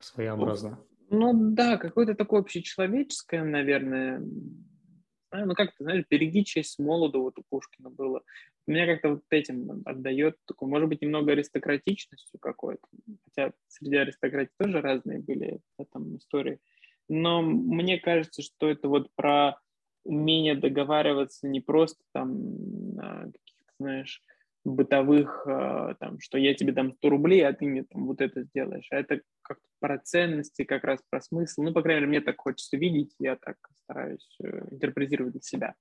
[0.00, 0.78] своеобразно.
[1.10, 4.22] Ну да, какое-то такое общечеловеческое, наверное.
[5.30, 8.22] Ну как ты знаешь, береги честь молоду, вот у Пушкина было.
[8.66, 12.86] Меня как-то вот этим отдает, такой, может быть, немного аристократичностью какой-то.
[13.24, 15.60] Хотя среди аристократии тоже разные были
[15.92, 16.58] там истории.
[17.08, 19.58] Но мне кажется, что это вот про
[20.04, 22.34] умение договариваться не просто там
[22.96, 24.22] каких-то, знаешь,
[24.64, 28.42] бытовых, э, там, что я тебе дам 100 рублей, а ты мне там вот это
[28.42, 28.86] сделаешь.
[28.90, 31.62] А это как про ценности, как раз про смысл.
[31.62, 35.74] Ну, по крайней мере, мне так хочется видеть, я так стараюсь э, интерпретировать для себя.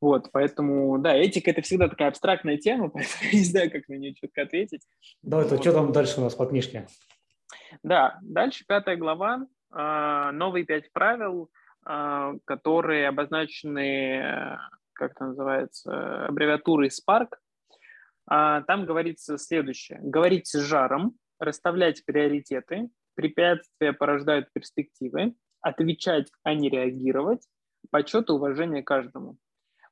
[0.00, 3.94] Вот, поэтому, да, этика– это всегда такая абстрактная тема, поэтому я не знаю, как на
[3.94, 4.82] нее четко ответить.
[5.22, 5.60] Давай, то вот.
[5.62, 6.86] что там дальше у нас по книжке?
[7.82, 11.50] Да, дальше пятая глава, э, новые пять правил,
[12.44, 14.58] которые обозначены
[15.00, 17.30] как это называется, аббревиатурой Spark,
[18.26, 19.98] а, там говорится следующее.
[20.02, 27.48] Говорить с жаром, расставлять приоритеты, препятствия порождают перспективы, отвечать, а не реагировать,
[27.90, 29.38] почет и уважение каждому.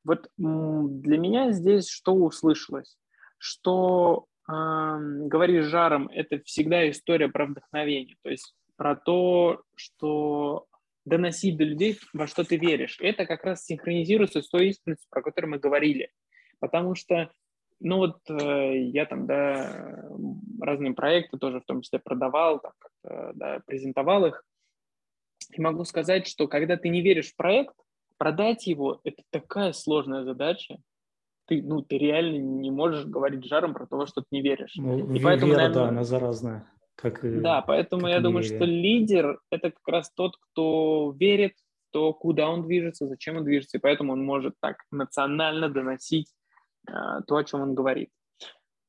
[0.04, 2.98] Вот для меня здесь что услышалось?
[3.38, 10.66] Что э, с жаром– это всегда история про вдохновение, то есть про то, что
[11.08, 12.98] доносить до людей, во что ты веришь.
[13.00, 16.10] Это как раз синхронизируется с той истинностью, про которую мы говорили.
[16.60, 17.30] Потому что,
[17.80, 20.08] ну вот э, я там, да,
[20.60, 24.44] разные проекты тоже в том числе продавал, там, как-то, да, презентовал их.
[25.52, 27.74] И могу сказать, что когда ты не веришь в проект,
[28.18, 30.78] продать его– это такая сложная задача.
[31.46, 34.74] Ты, ну, ты реально не можешь говорить жаром про то, что ты не веришь.
[34.76, 36.70] Ну, и поэтому, вера, наверное, да, она заразная.
[37.00, 41.92] Как, да, поэтому как я думаю, что лидер– это как раз тот, кто верит в
[41.92, 46.34] то, куда он движется, зачем он движется, и поэтому он может так эмоционально доносить
[46.88, 48.10] а, то, о чем он говорит.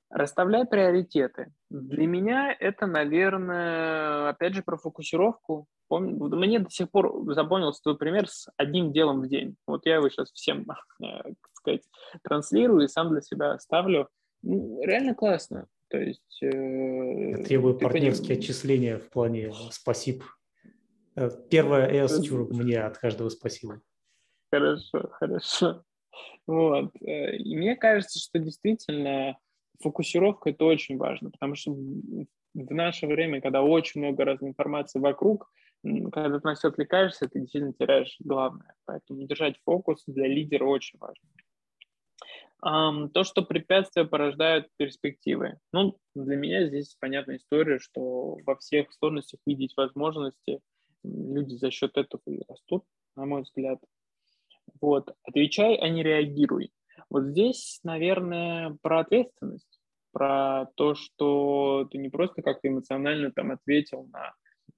[0.09, 1.53] Расставляй приоритеты.
[1.69, 5.67] Для меня это, наверное, опять же про фокусировку.
[5.87, 9.55] Помню, мне до сих пор запомнился твой пример с одним делом в день.
[9.67, 10.65] Вот я его сейчас всем,
[10.99, 11.83] так сказать,
[12.23, 14.09] транслирую и сам для себя ставлю.
[14.41, 15.67] Ну, реально классно.
[15.89, 16.41] То есть...
[16.41, 18.39] Э, Требую партнерские поним...
[18.39, 20.25] отчисления в плане спасибо.
[21.15, 23.81] Э, первое S чурок мне от каждого спасибо.
[24.51, 25.83] Хорошо, хорошо.
[26.47, 26.91] Вот.
[27.01, 29.37] Э, и мне кажется, что действительно
[29.81, 35.51] фокусировка– это очень важно, потому что в наше время, когда очень много разной информации вокруг,
[35.83, 38.75] когда ты на все отвлекаешься, ты действительно теряешь главное.
[38.85, 41.27] Поэтому держать фокус для лидера очень важно.
[42.61, 45.59] То, что препятствия порождают перспективы.
[45.71, 50.59] Ну, для меня здесь понятная история, что во всех сложностях видеть возможности
[51.03, 52.83] люди за счет этого и растут,
[53.15, 53.79] на мой взгляд.
[54.81, 55.15] Вот.
[55.23, 56.71] Отвечай, а не реагируй.
[57.09, 59.79] Вот здесь, наверное, про ответственность,
[60.11, 64.33] про то, что ты не просто как-то эмоционально там ответил на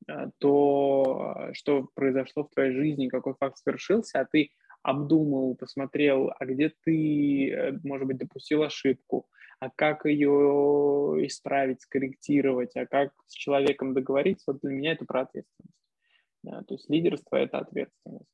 [0.08, 4.52] а, то, что произошло в твоей жизни, какой факт свершился, а ты
[4.84, 9.28] обдумал, посмотрел, а где ты, э, может быть, допустил ошибку,
[9.60, 15.22] а как ее исправить, скорректировать, а как с человеком договориться, вот для меня это про
[15.22, 15.76] ответственность.
[16.44, 18.26] Да, то есть лидерство– это ответственность.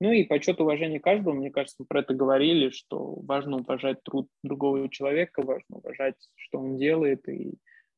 [0.00, 4.28] Ну и почет уважение каждого, мне кажется, мы про это говорили, что важно уважать труд
[4.42, 7.54] другого человека, важно уважать, что он делает, и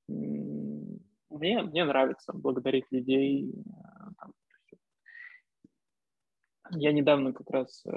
[0.09, 3.55] мне, мне нравится благодарить людей,
[6.70, 7.90] я недавно как раз, э,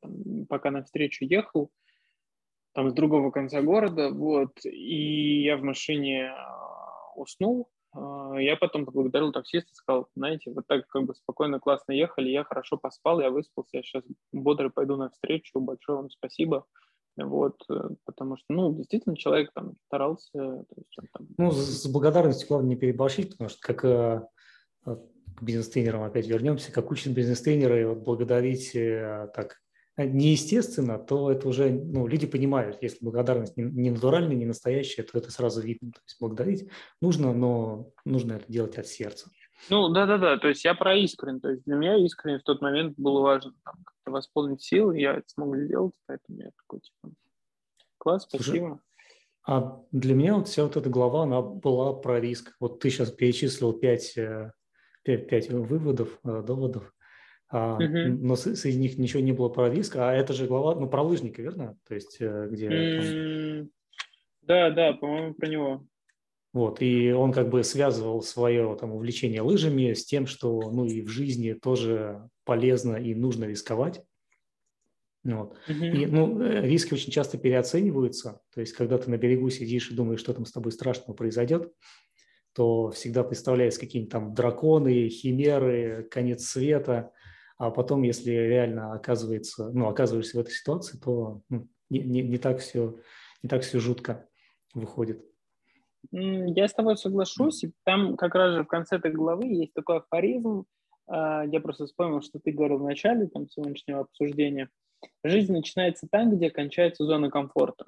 [0.00, 1.70] там, пока на встречу ехал,
[2.72, 6.34] там с другого конца города, вот, и я в машине э,
[7.16, 12.30] уснул, э, я потом поблагодарил таксиста, сказал, знаете, вот так как бы спокойно, классно ехали,
[12.30, 16.66] я хорошо поспал, я выспался, я сейчас бодро пойду на встречу, большое вам спасибо,
[17.16, 17.60] вот,
[18.04, 20.32] потому что, ну, действительно, человек там старался.
[20.32, 21.26] То есть там...
[21.36, 24.30] Ну, с благодарностью главное не переборщить, потому что как
[25.36, 29.58] к бизнес-тренерам опять вернемся, как учат бизнес-тренеры, вот благодарить э, так
[29.96, 35.18] неестественно, то это уже, ну, люди понимают, если благодарность не, не натуральная, не настоящая, то
[35.18, 35.92] это сразу видно.
[35.92, 36.68] То есть благодарить
[37.00, 39.30] нужно, но нужно это делать от сердца.
[39.68, 42.94] Ну, да-да-да, то есть я про искренне, то есть для меня искренне в тот момент
[42.96, 47.14] было важно там, как-то восполнить силы, я это смог сделать, поэтому я такой, типа,
[47.98, 48.56] класс, спасибо.
[48.56, 48.78] Слушай,
[49.46, 52.54] а для меня вот вся вот эта глава, она была про риск.
[52.60, 54.52] Вот ты сейчас перечислил пять э,
[55.02, 56.94] пять выводов, э, доводов,
[57.50, 57.78] угу.
[57.78, 61.42] но среди них ничего не было про риск, а это же глава, ну, про лыжника,
[61.42, 61.76] верно?
[61.86, 62.68] То есть, э, где...
[62.68, 63.70] Там...
[64.42, 65.86] Да, да, по-моему, про него.
[66.52, 71.00] Вот, и он как бы связывал свое там увлечение лыжами с тем, что, ну, и
[71.02, 74.02] в жизни тоже полезно и нужно рисковать.
[75.22, 75.56] Вот.
[75.68, 75.90] Uh-huh.
[75.92, 78.40] И, ну, э, риски очень часто переоцениваются.
[78.54, 81.72] То есть, когда ты на берегу сидишь и думаешь, что там с тобой страшного произойдет,
[82.60, 87.10] то всегда представляются какие-нибудь там драконы, химеры, конец света,
[87.56, 92.36] а потом, если реально оказывается, ну, оказываешься в этой ситуации, то ну, не, не, не,
[92.36, 92.98] так все,
[93.42, 94.28] не так все жутко
[94.74, 95.24] выходит.
[96.12, 97.64] Я с тобой соглашусь.
[97.84, 100.66] Там как раз же в конце этой главы есть такой афоризм.
[101.06, 104.68] А, я просто вспомнил, что ты говорил в начале там, сегодняшнего обсуждения.
[105.24, 107.86] Жизнь начинается там, где кончается зона комфорта.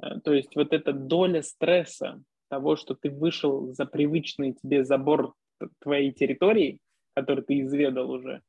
[0.00, 5.34] Э, то есть вот эта доля стресса, того, что ты вышел за привычный тебе забор
[5.80, 6.80] твоей территории,
[7.14, 8.42] который ты изведал уже,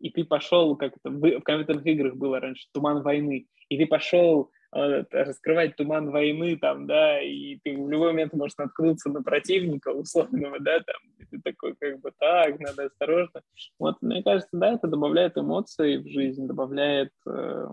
[0.00, 4.50] и ты пошел, как это в компьютерных играх было раньше, туман войны, и ты пошел
[4.74, 9.88] э, раскрывать туман войны там, да, и ты в любой момент можешь наткнуться на противника
[9.88, 13.42] условного, да, там, и ты такой как бы так, надо осторожно.
[13.78, 17.66] Вот, мне кажется, да, это добавляет эмоций в жизнь, добавляет э,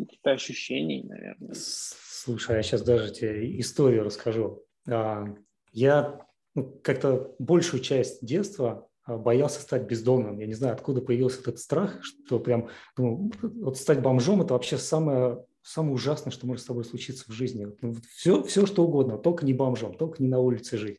[0.00, 1.54] каких-то ощущений, наверное.
[1.54, 4.62] Слушай, я сейчас даже тебе историю расскажу.
[4.88, 5.26] А,
[5.72, 10.38] я ну, как-то большую часть детства а, боялся стать бездомным.
[10.38, 14.78] Я не знаю, откуда появился этот страх, что прям, думаю, вот стать бомжом– это вообще
[14.78, 17.66] самое, самое ужасное, что может с тобой случиться в жизни.
[17.82, 20.98] Ну, все, все, что угодно, только не бомжом, только не на улице жить.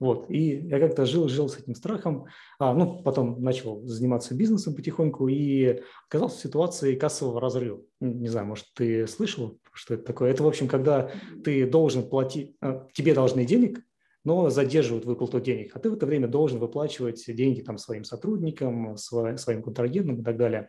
[0.00, 0.30] Вот.
[0.30, 2.26] И я как-то жил, жил с этим страхом,
[2.58, 7.80] а, ну, потом начал заниматься бизнесом потихоньку и оказался в ситуации кассового разрыва.
[8.00, 10.30] Не знаю, может, ты слышал, что это такое?
[10.30, 11.10] Это, в общем, когда
[11.42, 13.80] ты должен платить, а, тебе должны денег,
[14.24, 18.96] но задерживают выплату денег, а ты в это время должен выплачивать деньги там своим сотрудникам,
[18.96, 20.68] своим контрагентам и так далее.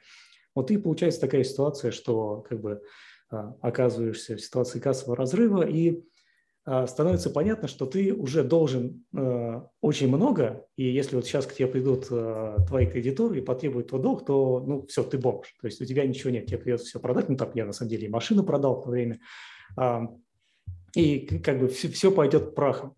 [0.56, 2.82] Вот и получается такая ситуация, что как бы
[3.30, 6.04] а, оказываешься в ситуации кассового разрыва, и
[6.88, 11.68] становится понятно, что ты уже должен э, очень много, и если вот сейчас к тебе
[11.68, 15.56] придут э, твои кредиторы и потребуют твой долг, то, ну, все, ты бомж.
[15.62, 17.30] То есть у тебя ничего нет, тебе придется все продать.
[17.30, 19.20] Ну, так я на самом деле и машину продал в то время.
[19.80, 20.02] Э,
[20.96, 22.96] и как бы все, все пойдет прахом.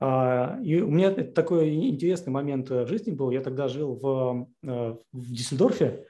[0.00, 3.30] Э, и у меня такой интересный момент в жизни был.
[3.30, 6.06] Я тогда жил в, э, в Диссельдорфе,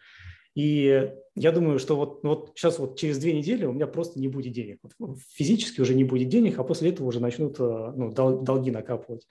[0.54, 4.28] и я думаю, что вот, вот сейчас вот через две недели у меня просто не
[4.28, 4.80] будет денег.
[4.98, 9.26] Вот физически уже не будет денег, а после этого уже начнут э, ну, долги накапывать.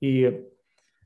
[0.00, 0.44] И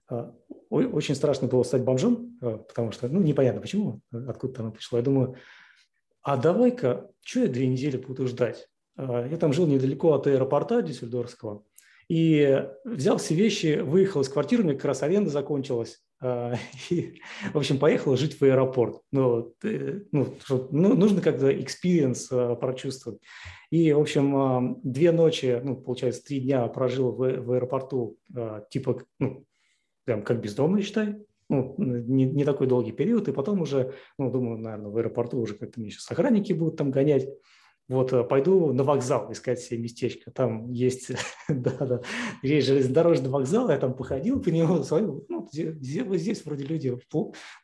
[0.09, 0.31] э,
[0.71, 4.99] очень страшно было стать бомжом, э, потому что, ну, непонятно почему, откуда оно пришло.
[4.99, 5.37] Я думаю,
[6.23, 8.69] а давай-ка, что я две недели буду ждать?
[8.97, 11.65] Я там жил недалеко от аэропорта Дюссельдорфского,
[12.09, 16.03] и взял все вещи, выехал из квартиры, у меня как раз аренда закончилась,
[16.91, 17.21] и,
[17.53, 19.01] в общем, поехал жить в аэропорт.
[19.13, 23.21] Ну, ну, ну нужно как-то experience а, прочувствовать.
[23.71, 28.19] И, в общем, а, две ночи, ну, получается, три дня прожил в, в аэропорту,
[28.71, 29.45] типа, ну,
[30.05, 31.17] прям как бездомный, считай.
[31.49, 33.29] Ну, не, не такой долгий период.
[33.29, 36.91] И потом уже, ну, думаю, наверное, в аэропорту уже как-то мне сейчас охранники будут там
[36.91, 37.29] гонять.
[37.89, 40.31] Вот э, пойду на вокзал искать себе местечко.
[40.33, 41.13] Там есть,
[41.49, 42.01] да, да,
[42.43, 46.99] есть железнодорожный вокзал, я там походил по нему, смотрю, ну, здесь, здесь вроде люди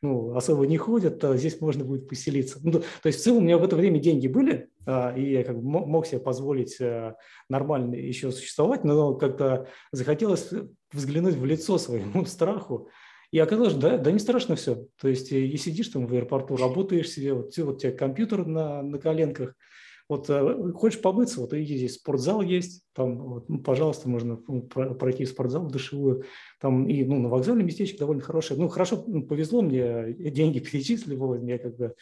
[0.00, 2.60] ну, особо не ходят, а здесь можно будет поселиться.
[2.62, 5.44] Ну, то есть в целом у меня в это время деньги были, а, и я
[5.44, 7.14] как бы мог себе позволить э,
[7.48, 10.50] нормально еще существовать, но как-то захотелось
[10.92, 12.88] взглянуть в лицо своему страху,
[13.32, 14.86] и оказалось, да, да не страшно все.
[15.00, 18.82] То есть и сидишь там в аэропорту, работаешь себе, вот, вот у тебя компьютер на,
[18.82, 19.54] на коленках,
[20.12, 24.62] вот э, хочешь побыться, вот иди здесь спортзал есть, там, вот, ну, пожалуйста, можно ну,
[24.62, 26.24] пройти в спортзал в душевую,
[26.60, 28.60] там и ну, на вокзале местечко довольно хорошее.
[28.60, 31.94] Ну, хорошо, ну, повезло мне, деньги перечислили вовремя, я как бы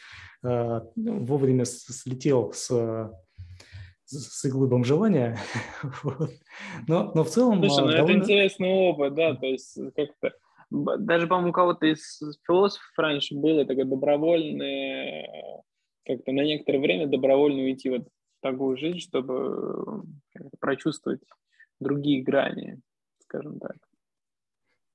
[0.43, 3.11] э, вовремя слетел с
[4.05, 5.39] с иглы бомжевания.
[6.87, 7.63] но, но в целом...
[7.63, 8.17] Слушай, ну довольно...
[8.17, 10.33] это интересный опыт, да, то есть как-то...
[10.69, 15.63] Даже, по-моему, у кого-то из философов раньше было такое добровольное
[16.15, 20.03] как-то на некоторое время добровольно уйти вот в такую жизнь, чтобы
[20.59, 21.21] прочувствовать
[21.79, 22.79] другие грани,
[23.19, 23.77] скажем так.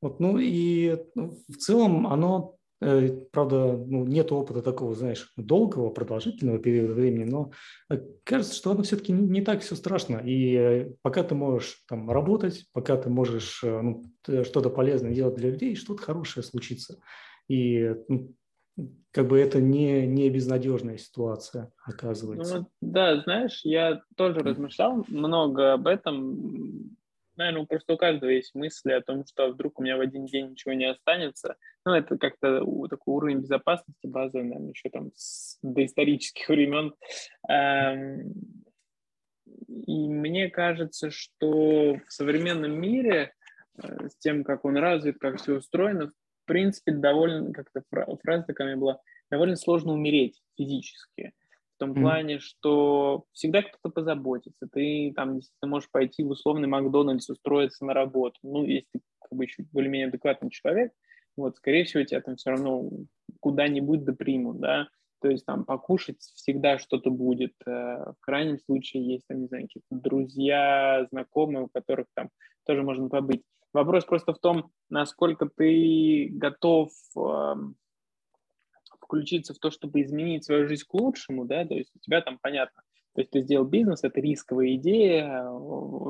[0.02, 5.90] Вот, ну и ну, в целом оно, э, правда, ну, нет опыта такого, знаешь, долгого,
[5.90, 7.50] продолжительного периода времени, но
[7.90, 10.18] э, кажется, что оно все-таки не, так все страшно.
[10.18, 15.50] И э, пока ты можешь там работать, пока ты можешь ну, что-то полезное делать для
[15.50, 17.00] людей, что-то хорошее случится.
[17.48, 18.34] И ну,
[19.10, 22.60] как бы это не, не безнадежная ситуация, оказывается.
[22.60, 26.96] Ну, да, знаешь, я тоже размышлял много об этом.
[27.36, 30.50] Наверное, просто у каждого есть мысли о том, что вдруг у меня в один день
[30.50, 31.56] ничего не останется.
[31.84, 36.94] Ну, это как-то такой уровень безопасности базовый, наверное, еще там с доисторических времен.
[37.48, 38.32] Эм,
[39.86, 43.32] и мне кажется, что в современном мире
[43.82, 46.12] э, с тем, как он развит, как все устроено, в
[46.46, 47.82] принципе, довольно, как-то
[48.22, 51.32] фраза такая была, довольно сложно умереть физически.
[51.74, 52.00] В том mm-hmm.
[52.00, 54.66] плане, что всегда кто-то позаботится.
[54.72, 58.38] Ты там действительно можешь пойти в условный Макдональдс, устроиться на работу.
[58.42, 60.92] Ну, если ты как бы еще более-менее адекватный человек,
[61.36, 62.88] вот, скорее всего, тебя там все равно
[63.40, 64.88] куда-нибудь допримут, да.
[65.20, 67.52] То есть там покушать всегда что-то будет.
[67.66, 72.30] Э, в крайнем случае есть там, не знаю, какие-то друзья, знакомые, у которых там
[72.64, 73.42] тоже можно побыть.
[73.72, 77.54] Вопрос просто в том, насколько ты готов э,
[79.00, 82.38] включиться в то, чтобы изменить свою жизнь к лучшему, да, то есть у тебя там
[82.40, 82.82] понятно,
[83.14, 85.44] то есть ты сделал бизнес, это рисковая идея,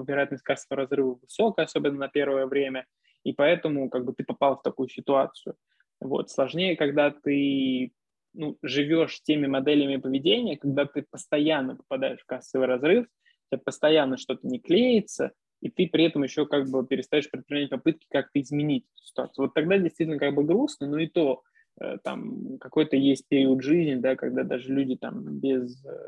[0.07, 2.87] вероятность кассового разрыва высокая, особенно на первое время,
[3.23, 5.55] и поэтому как бы ты попал в такую ситуацию.
[6.01, 6.31] Вот.
[6.31, 7.93] Сложнее, когда ты
[8.35, 14.17] ну, живешь теми моделями поведения, когда ты постоянно попадаешь в кассовый разрыв, у тебя постоянно
[14.17, 18.87] что-то не клеится, и ты при этом еще как бы перестаешь предпринимать попытки как-то изменить
[18.95, 19.47] ситуацию.
[19.47, 21.43] Вот тогда действительно как бы грустно, но и то
[21.81, 25.99] э, там какой-то есть период жизни, да, когда даже люди там без э,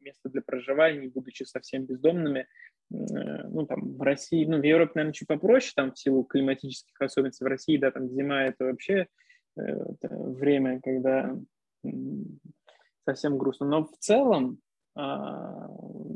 [0.00, 2.46] места для проживания, будучи совсем бездомными,
[2.92, 2.94] э,
[3.48, 7.44] ну, там, в России, ну, в Европе, наверное, чуть попроще, там, в силу климатических особенностей
[7.44, 9.06] в России, да, там, зима– это вообще
[9.56, 11.36] это время, когда
[13.04, 13.66] совсем грустно.
[13.66, 14.58] Но в целом,
[14.94, 15.68] а,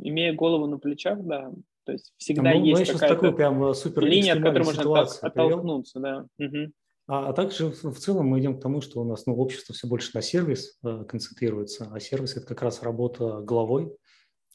[0.03, 1.51] имея голову на плечах, да,
[1.85, 6.01] То есть всегда ну, есть какая-то такой прям супер линия, от которой можно оттолкнуться.
[6.01, 6.27] Да.
[6.39, 6.73] Угу.
[7.07, 9.87] А, а также в целом мы идем к тому, что у нас ну, общество все
[9.87, 13.95] больше на сервис э, концентрируется, а сервис– это как раз работа головой.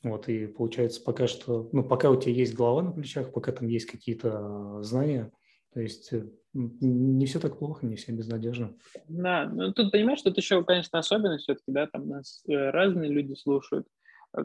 [0.02, 3.68] Вот, и получается пока что, ну, пока у тебя есть голова на плечах, пока там
[3.68, 5.32] есть какие-то знания,
[5.74, 8.74] то есть э, не все так плохо, не все безнадежно.
[9.08, 13.36] Да, ну тут понимаешь, тут еще, конечно, особенность все-таки, да, там нас э, разные люди
[13.36, 13.88] слушают.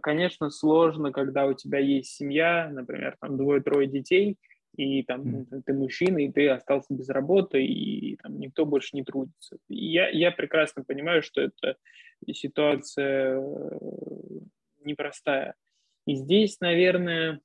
[0.03, 4.39] Конечно, сложно, когда у тебя есть семья, например, там двое-трое детей–
[4.77, 9.57] и там ты мужчина, и ты остался без работы, и там никто больше не трудится.
[9.69, 11.77] Я, я прекрасно понимаю, что это
[12.33, 13.79] ситуация э,
[14.85, 15.55] непростая.
[16.07, 17.41] И здесь, наверное,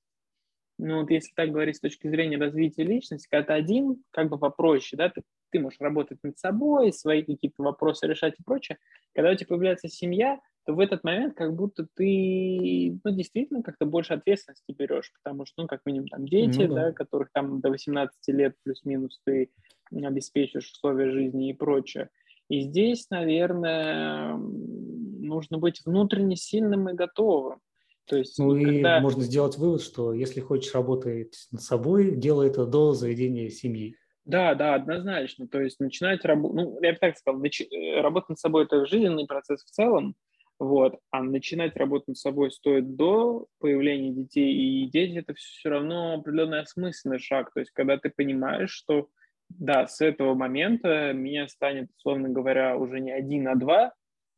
[0.79, 4.39] ну вот если так говорить с точки зрения развития личности, когда ты один, как бы
[4.39, 5.21] попроще, да, ты,
[5.51, 8.79] ты можешь работать над собой, свои какие-то вопросы решать и прочее.
[9.13, 10.39] Когда у тебя появляется семья,
[10.69, 15.63] то в этот момент как будто ты, ну, действительно как-то больше ответственности берешь, потому что,
[15.63, 16.85] ну, как минимум, там дети, ну, да.
[16.85, 19.49] да, которых там до 18 лет плюс-минус ты
[19.91, 22.09] обеспечиваешь условия жизни и прочее.
[22.49, 27.61] И здесь, наверное, нужно быть внутренне сильным и готовым.
[28.05, 28.99] То есть, ну когда...
[28.99, 33.95] и можно сделать вывод, что если хочешь работать над собой, делай это до заведения семьи.
[34.25, 35.47] Да, да, однозначно.
[35.47, 37.61] То есть начинать работать, ну, я бы так сказал, нач...
[37.61, 40.15] Э, работать над собой– это жизненный процесс в целом,
[40.59, 40.99] вот.
[41.09, 46.59] А начинать работать над собой стоит до появления детей, и дети– это все равно определенный
[46.59, 47.51] осмысленный шаг.
[47.53, 49.09] То есть, когда ты понимаешь, что
[49.47, 53.93] да, с этого момента меня станет, условно говоря, уже не один, а два,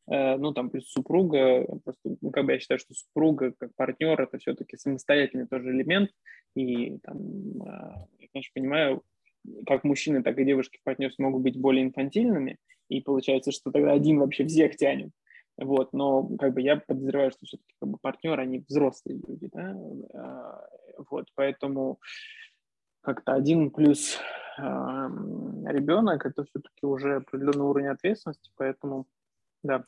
[0.10, 4.22] э, ну, там, плюс супруга, просто, ну, как бы я считаю, что супруга как партнер–
[4.22, 6.12] это все-таки самостоятельный тоже элемент,
[6.56, 9.02] и там, э, я, конечно, понимаю,
[9.66, 12.58] как мужчины, так и девушки в партнерстве могут быть более инфантильными,
[12.90, 15.10] и получается, что тогда один вообще всех тянет.
[15.62, 19.76] Вот, но как бы я подозреваю, что все-таки как бы партнеры, они взрослые люди, да,
[20.16, 20.68] а,
[21.10, 22.00] вот, поэтому
[23.02, 24.18] как-то один плюс
[24.58, 29.06] э, ребенок это все-таки уже определенный уровень ответственности, поэтому,
[29.64, 29.86] да.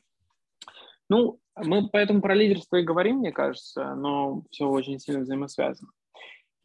[1.10, 5.92] Ну, мы поэтому про лидерство и говорим, мне кажется, но все очень сильно взаимосвязано.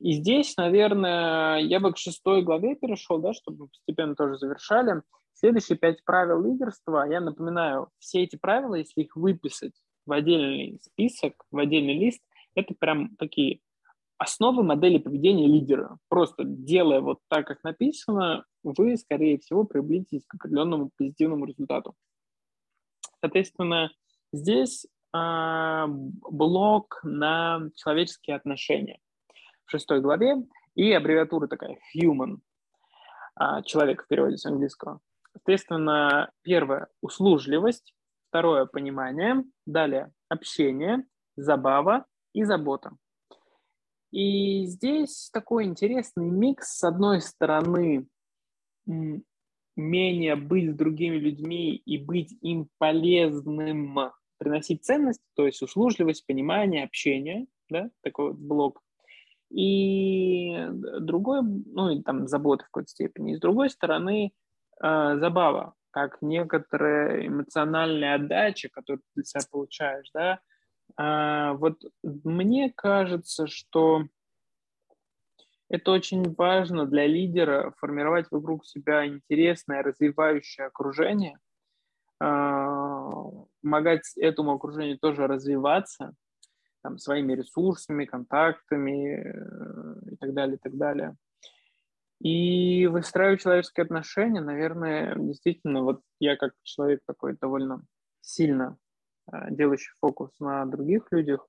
[0.01, 5.03] И здесь, наверное, я бы к шестой главе перешел, да, чтобы постепенно тоже завершали.
[5.39, 9.75] Следующие пять правил лидерства, я напоминаю, все эти правила, если их выписать
[10.05, 12.21] в отдельный список, в отдельный лист,
[12.57, 13.61] это прям такие
[14.17, 15.97] основы модели поведения лидера.
[16.09, 21.95] Просто делая вот так, как написано, вы, скорее всего, приблизитесь к определенному позитивному результату.
[23.21, 23.93] Соответственно,
[24.33, 28.99] здесь э, блок на человеческие отношения
[29.67, 30.43] в шестой главе
[30.75, 32.39] и аббревиатура такая human,
[33.41, 34.99] э, человек в переводе с английского.
[35.39, 37.95] Соответственно, первое– услужливость,
[38.29, 41.05] второе– понимание, далее– общение,
[41.37, 42.91] забава и забота.
[44.11, 48.09] И здесь такой интересный микс, с одной стороны,
[49.77, 53.97] умение быть с другими людьми и быть им полезным,
[54.39, 58.83] приносить ценность, то есть услужливость, понимание, общение, да, такой вот блок.
[59.51, 60.67] И
[61.01, 63.33] другой, ну, и там забота в какой-то степени.
[63.33, 64.33] И с другой стороны,
[64.83, 70.41] э, забава, как некоторая эмоциональная отдача, которую ты для себя получаешь, да.
[70.99, 74.05] Э, вот мне кажется, что
[75.69, 81.39] это очень важно для лидера формировать вокруг себя интересное, развивающее окружение,
[82.23, 82.25] э,
[83.63, 86.15] помогать этому окружению тоже развиваться
[86.83, 91.17] там, своими ресурсами, контактами э, и так далее, и так далее.
[92.21, 97.83] И выстраивать человеческие отношения, наверное, действительно, вот я как человек такой довольно
[98.21, 98.77] сильно
[99.33, 101.47] э, делающий фокус на других людях,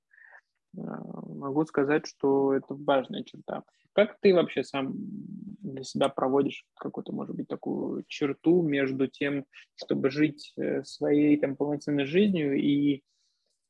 [0.78, 3.64] э, могу сказать, что это важная черта.
[3.94, 9.46] Как ты вообще сам для себя проводишь какую-то, может быть, такую черту между тем,
[9.76, 13.02] чтобы жить э, своей там полноценной жизнью и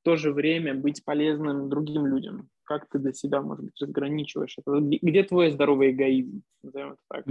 [0.02, 2.50] в то же время быть полезным другим людям?
[2.70, 4.80] Как ты для себя, может быть, разграничиваешь это?
[4.80, 6.44] Где твой здоровый эгоизм?
[6.62, 7.26] Назовем это так.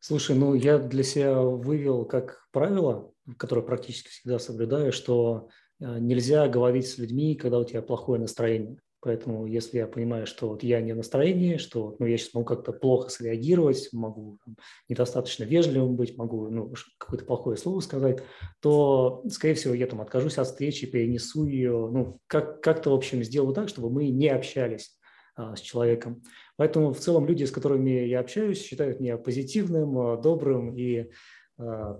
[0.00, 6.48] Слушай, ну я для себя вывел как правило, которое практически всегда соблюдаю, что э, нельзя
[6.48, 8.80] говорить с людьми, когда у тебя плохое настроение.
[9.02, 12.46] Поэтому если я понимаю, что вот я не в настроении, что ну, я сейчас могу
[12.46, 14.56] как-то плохо среагировать, могу там,
[14.88, 18.22] недостаточно вежливым быть, могу ну, какое-то плохое слово сказать,
[18.60, 23.24] то, скорее всего, я там откажусь от встречи, перенесу ее, ну, как- как-то, в общем,
[23.24, 24.96] сделаю так, чтобы мы не общались
[25.34, 26.22] а, с человеком.
[26.56, 31.10] Поэтому в целом люди, с которыми я общаюсь, считают меня позитивным, а, добрым и
[31.58, 31.98] а,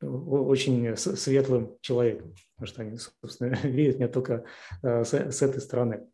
[0.00, 4.44] очень светлым человеком, потому что они, собственно, видят меня только
[4.82, 6.06] а, с, с этой стороны.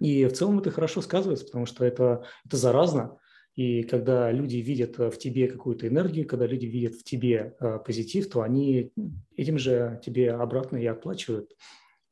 [0.00, 3.18] И в целом это хорошо сказывается, потому что это, это заразно.
[3.56, 8.28] И когда люди видят в тебе какую-то энергию, когда люди видят в тебе э, позитив,
[8.28, 8.92] то они
[9.34, 11.50] этим же тебе обратно и оплачивают.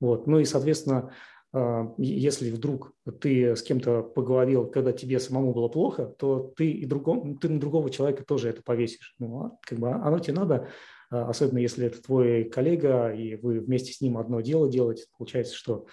[0.00, 0.26] Вот.
[0.26, 1.12] Ну и, соответственно,
[1.52, 6.86] э, если вдруг ты с кем-то поговорил, когда тебе самому было плохо, то ты и
[6.86, 9.14] другом, ты на другого человека тоже это повесишь.
[9.18, 10.68] Ну, а как бы оно тебе надо, э,
[11.10, 15.86] особенно если это твой коллега, и вы вместе с ним одно дело делаете, получается, что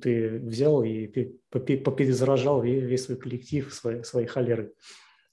[0.00, 1.06] ты взял и
[1.50, 4.72] поперезаражал весь свой коллектив, свои, свои холеры.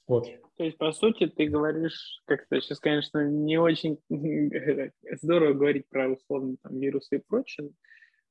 [0.07, 0.28] Вот.
[0.57, 3.99] То есть, по сути, ты говоришь, как-то сейчас, конечно, не очень
[5.21, 7.71] здорово говорить про условно там, вирусы и прочее,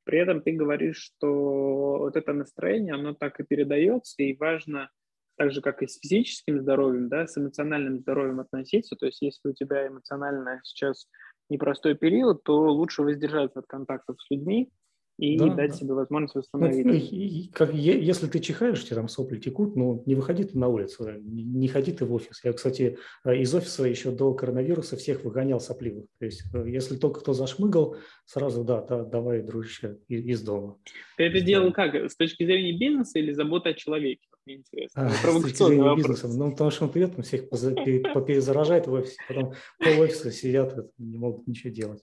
[0.05, 4.90] при этом ты говоришь, что вот это настроение, оно так и передается, и важно
[5.37, 8.97] так же, как и с физическим здоровьем, да, с эмоциональным здоровьем относиться.
[8.97, 11.09] То есть, если у тебя эмоционально сейчас
[11.49, 14.70] непростой период, то лучше воздержаться от контактов с людьми,
[15.16, 15.76] и да, дать да.
[15.76, 16.89] себе возможность восстановиться.
[16.89, 20.59] Ну, и, как, если ты чихаешь, у тебя там сопли текут, ну, не выходи ты
[20.59, 22.41] на улицу, не, не ходи ты в офис.
[22.43, 26.07] Я, кстати, э, из офиса еще до коронавируса всех выгонял сопливых.
[26.18, 30.78] То есть, э, если только кто зашмыгал, сразу, да, да давай, дружище, из, из дома.
[31.16, 31.95] Ты это делал как?
[31.95, 34.26] С точки зрения бизнеса или заботы о человеке?
[34.47, 35.07] Мне интересно.
[35.07, 36.28] А, с точки зрения бизнеса.
[36.28, 41.18] Ну, потому что он придет, он всех поперезаражает в офисе, потом по офису сидят, не
[41.18, 42.03] могут ничего делать.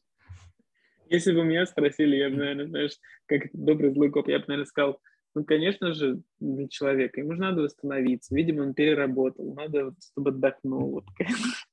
[1.09, 4.65] Если бы меня спросили, я бы, наверное, знаешь, как добрый злой коп, я бы, наверное,
[4.65, 4.99] сказал,
[5.35, 8.33] ну, конечно же, для человека ему же надо восстановиться.
[8.33, 10.91] Видимо, он переработал, надо, чтобы отдохнул.
[10.91, 11.05] Вот.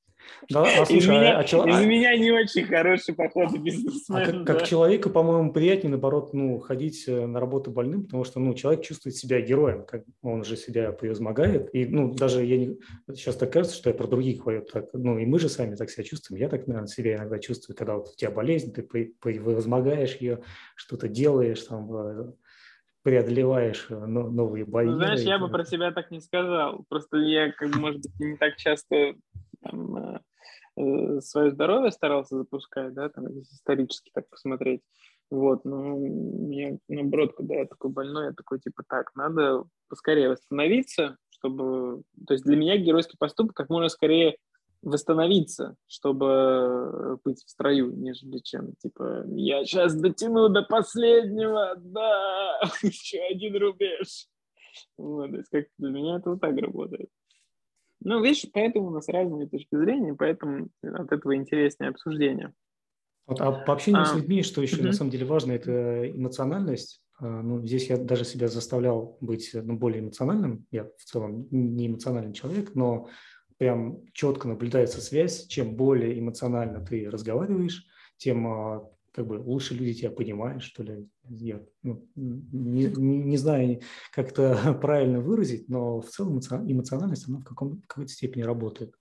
[0.49, 4.21] Да, а слушай, из, а, меня, а, из а, меня не очень хороший поход бизнесмена.
[4.21, 4.53] А как, да.
[4.53, 8.83] как человеку, по-моему, приятнее, наоборот, ну, ходить э, на работу больным, потому что, ну, человек
[8.83, 11.73] чувствует себя героем, как он же себя превозмогает.
[11.73, 12.77] И, ну, даже я не...
[13.13, 15.89] Сейчас так кажется, что я про других говорю, так, ну, и мы же сами так
[15.89, 16.41] себя чувствуем.
[16.41, 20.39] Я так, наверное, себя иногда чувствую, когда вот у тебя болезнь, ты превозмогаешь ее,
[20.75, 22.31] что-то делаешь, там, э,
[23.03, 24.87] преодолеваешь э, новые бои.
[24.87, 26.85] Ну, знаешь, я бы про себя так не сказал.
[26.89, 29.13] Просто я, как бы, может быть, не так часто
[29.61, 30.19] там, э,
[30.77, 34.81] э, свое здоровье старался запускать, да, там, исторически так посмотреть.
[35.31, 41.17] Вот, но мне наоборот, когда я такой больной, я такой, типа, так, надо поскорее восстановиться,
[41.29, 42.03] чтобы...
[42.27, 44.37] То есть для меня геройский поступок как можно скорее
[44.81, 53.19] восстановиться, чтобы быть в строю, нежели чем, типа, я сейчас дотяну до последнего, да, еще
[53.19, 54.27] один рубеж.
[54.97, 57.09] Вот, то есть как для меня это вот так работает.
[58.01, 62.53] Ну, видишь, поэтому у нас разные точки зрения, поэтому от этого интереснее обсуждение.
[63.27, 64.87] Вот, а по общению а, с людьми, что еще угу.
[64.87, 67.01] на самом деле важно, это эмоциональность.
[67.19, 70.65] А, ну, здесь я даже себя заставлял быть ну, более эмоциональным.
[70.71, 73.07] Я в целом не эмоциональный человек, но
[73.57, 75.45] прям четко наблюдается связь.
[75.47, 77.85] Чем более эмоционально ты разговариваешь,
[78.17, 81.07] тем а, как бы лучше люди тебя понимают, что ли.
[81.29, 83.81] Я ну, не, не, не знаю,
[84.13, 88.93] как это правильно выразить, но в целом эмоциональность, она в, каком, в какой-то степени работает.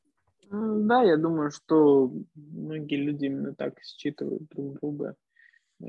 [0.51, 5.15] Да, я думаю, что многие люди именно так считывают друг друга.
[5.81, 5.85] Э,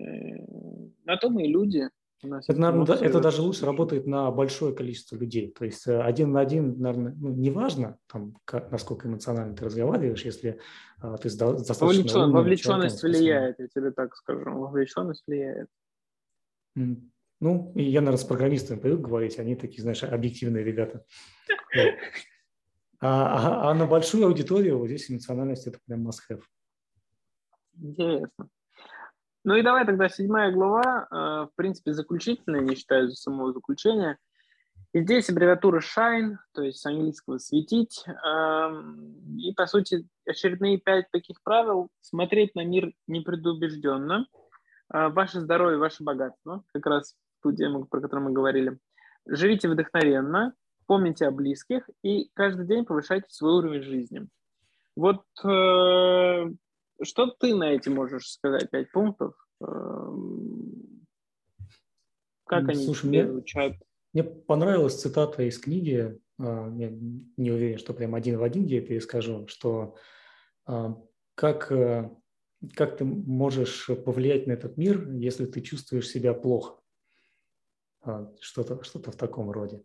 [1.06, 1.90] на то мы и люди,
[2.22, 5.54] это, наверное, да, это даже лучше работает на большое количество людей.
[5.58, 10.26] То есть э, один на один, наверное, ну, неважно, там, как, насколько эмоционально ты разговариваешь,
[10.26, 10.60] если
[11.00, 11.86] а, ты достаточно...
[11.86, 14.52] Вовлечен, вовлеченность влияет, я тебе так скажу.
[14.52, 15.70] Вовлеченность влияет.
[16.76, 21.06] Ну, я, наверное, с программистами привык говорить, они такие, знаешь, объективные ребята.
[23.02, 26.42] А, а, а на большую аудиторию вот здесь эмоциональность– это прям must-have.
[27.82, 28.50] Интересно.
[29.44, 34.18] Ну и давай тогда седьмая глава, э, в принципе, заключительная, не считаю за самого заключения.
[34.92, 38.04] И здесь аббревиатура shine, то есть с английского светить.
[38.08, 41.90] Эм, и, по сути, очередные пять таких правил.
[42.02, 44.26] Смотреть на мир непредубежденно.
[44.92, 46.64] Э, ваше здоровье, ваше богатство.
[46.74, 48.80] Как раз ту тему, про которую мы говорили.
[49.28, 50.54] Живите вдохновенно,
[50.88, 54.28] помните о близких и каждый день повышайте свой уровень жизни.
[54.96, 56.52] Вот э,
[57.04, 58.70] что ты на эти можешь сказать?
[58.70, 59.34] Пять пунктов?
[59.62, 61.06] Эм,
[62.46, 63.74] как они Слушай, тебе мне, звучат?
[64.14, 66.90] Мне понравилась цитата из книги, а, я
[67.38, 69.96] не уверен, что прям один в один я перескажу, что
[70.66, 70.96] а,
[71.36, 72.10] как, э,
[72.76, 76.76] как ты можешь повлиять на этот мир, если ты чувствуешь себя плохо.
[78.40, 79.84] Что-то что в таком роде.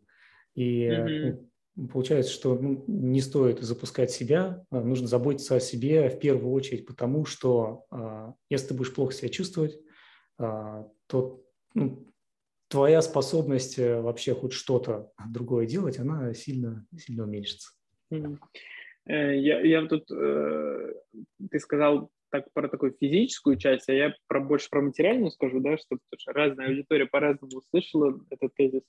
[0.55, 1.49] И mm-hmm.
[1.93, 6.87] Получается, что ну, не стоит запускать себя, а нужно заботиться о себе в первую очередь,
[6.87, 9.77] потому что а, если ты будешь плохо себя чувствовать,
[10.39, 11.45] а, то
[11.75, 12.07] ну,
[12.69, 17.71] твоя способность э, вообще хоть что-то другое делать, она сильно, сильно уменьшится.
[18.11, 20.95] Э, я, я тут, э,
[21.51, 25.77] ты сказал так про такую физическую часть, а я про, больше про материальную скажу, да,
[25.77, 28.83] что разная аудитория по-разному услышала этот тезис.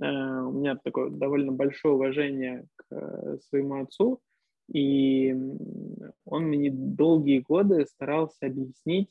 [0.00, 4.20] У меня такое довольно большое уважение к своему отцу,
[4.72, 5.34] и
[6.24, 9.10] он мне долгие годы старался объяснить,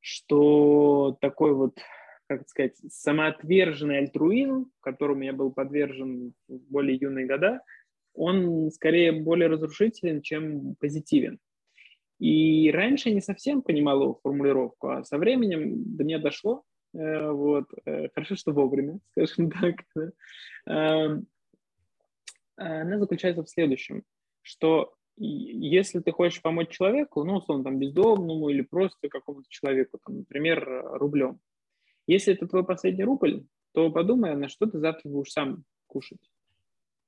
[0.00, 1.78] что такой вот,
[2.26, 7.62] как сказать, самоотверженный альтруизм, которому я был подвержен в более юные года,
[8.14, 11.38] он скорее более разрушителен, чем позитивен.
[12.18, 16.71] И раньше я не совсем понимал его формулировку, а со временем до меня дошло, э,
[16.92, 19.84] вот, э, хорошо, что вовремя, скажем так.
[20.66, 21.26] Эм,
[22.56, 24.02] она заключается в следующем,
[24.42, 30.18] что если ты хочешь помочь человеку, ну, условно, там, бездомному или просто какому-то человеку, там,
[30.18, 31.40] например, рублем,
[32.06, 36.20] если это твой последний рубль, то подумай, на что ты завтра будешь сам кушать.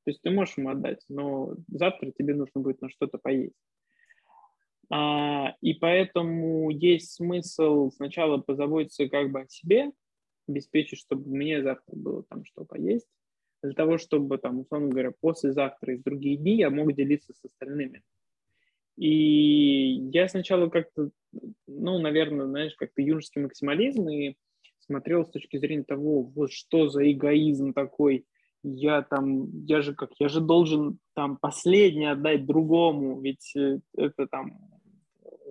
[0.05, 3.55] То есть ты можешь ему отдать, но завтра тебе нужно будет на что-то поесть.
[4.91, 9.91] А, и поэтому есть смысл сначала позаботиться как бы о себе,
[10.49, 13.09] обеспечить, чтобы мне завтра было там что поесть,
[13.63, 17.45] для того, чтобы, там, условно говоря, послезавтра и в другие дни я мог делиться с
[17.45, 18.03] остальными.
[18.97, 21.11] И я сначала как-то,
[21.67, 24.37] ну, наверное, знаешь, как-то юношеский максимализм и
[24.81, 28.27] смотрел с точки зрения того, вот что за эгоизм такой,
[28.63, 34.27] я там, я же как, я же должен там последний отдать другому, ведь э, это
[34.27, 34.74] там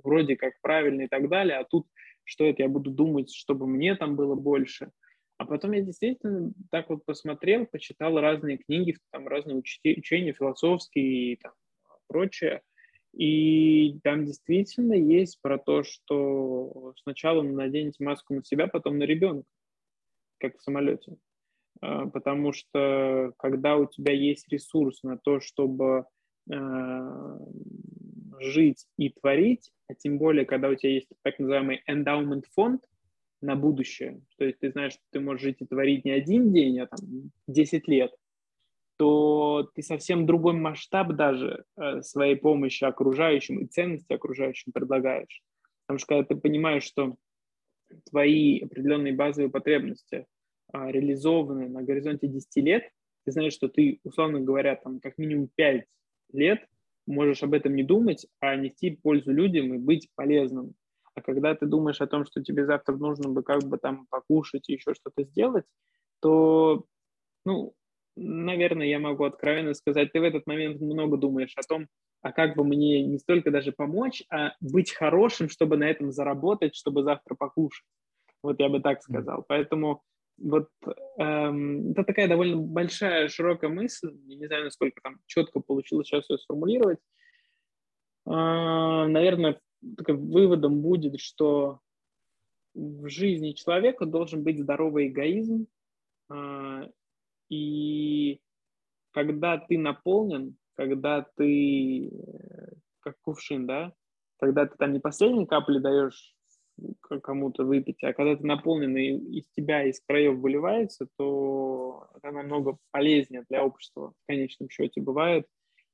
[0.04, 1.88] вроде как правильно и так далее, а тут
[2.26, 4.91] что это я буду думать, чтобы мне там было больше–
[5.38, 11.36] а потом я действительно так вот посмотрел, почитал разные книги, там разные учения философские и
[11.36, 11.54] там,
[12.08, 12.62] прочее.
[13.14, 19.47] И там действительно есть про то, что сначала наденете маску на себя, потом на ребенка,
[20.39, 21.18] как в самолете.
[21.82, 26.06] А, потому что когда у тебя есть ресурс на то, чтобы
[26.51, 27.38] а,
[28.39, 32.84] жить и творить, а тем более, когда у тебя есть так называемый endowment фонд,
[33.43, 36.79] на будущее, то есть ты знаешь, что ты можешь жить и творить не один день,
[36.79, 38.15] а там 10 лет,
[38.97, 45.43] то ты совсем другой масштаб даже э, своей помощи окружающим и ценности окружающим предлагаешь.
[45.86, 47.15] Потому что когда ты понимаешь, что
[48.09, 50.25] твои определенные базовые потребности
[50.71, 52.89] а, реализованы на горизонте 10 лет,
[53.25, 55.86] ты знаешь, что ты, условно говоря, там как минимум 5
[56.31, 56.65] лет
[57.06, 60.74] можешь об этом не думать, а нести пользу людям и быть полезным.
[61.16, 64.70] А когда ты думаешь о том, что тебе завтра нужно бы как бы там покушать
[64.70, 65.66] и еще что-то сделать,
[66.22, 66.86] то,
[67.45, 67.74] ну,
[68.16, 71.88] наверное, я могу откровенно сказать, ты в этот момент много думаешь о том,
[72.22, 76.76] а как бы мне не столько даже помочь, а быть хорошим, чтобы на этом заработать,
[76.76, 77.86] чтобы завтра покушать.
[78.41, 79.45] Вот я бы так сказал.
[79.47, 80.04] Поэтому
[80.38, 80.69] вот
[81.17, 84.13] эм, это такая довольно большая, широкая мысль.
[84.25, 86.99] Я не знаю, насколько там четко получилось сейчас ее сформулировать.
[88.25, 88.31] Э,
[89.07, 91.79] наверное, выводом будет, что
[92.73, 95.67] в жизни человека должен быть здоровый эгоизм,
[96.29, 96.89] а,
[97.49, 98.41] и
[99.11, 102.11] когда ты наполнен, когда ты
[103.01, 103.93] как кувшин, да,
[104.38, 106.36] когда ты там не последние капли даешь
[107.21, 112.78] кому-то выпить, а когда ты наполнен и из тебя, из краев выливается, то это намного
[112.91, 115.47] полезнее для общества в конечном счете бывает.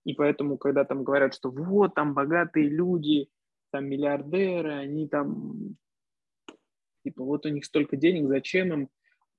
[0.05, 3.27] И поэтому, когда там говорят, что вот там богатые люди,
[3.71, 5.75] там миллиардеры, они там,
[7.03, 8.89] типа, вот у них столько денег, зачем им?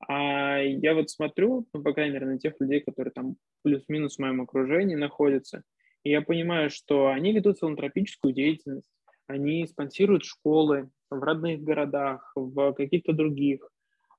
[0.06, 4.18] А я вот смотрю, ну, по крайней мере, на тех людей, которые там плюс-минус в
[4.20, 5.62] моем окружении находятся,
[6.04, 8.88] и я понимаю, что они ведут филантропическую деятельность,
[9.26, 13.68] они спонсируют школы в родных городах, в каких-то других,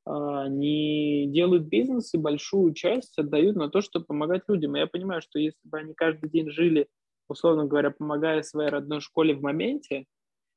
[0.05, 4.75] а, они делают бизнес и большую часть отдают на то, чтобы помогать людям.
[4.75, 6.87] И я понимаю, что если бы они каждый день жили
[7.31, 10.05] условно говоря, помогая своей родной школе в моменте,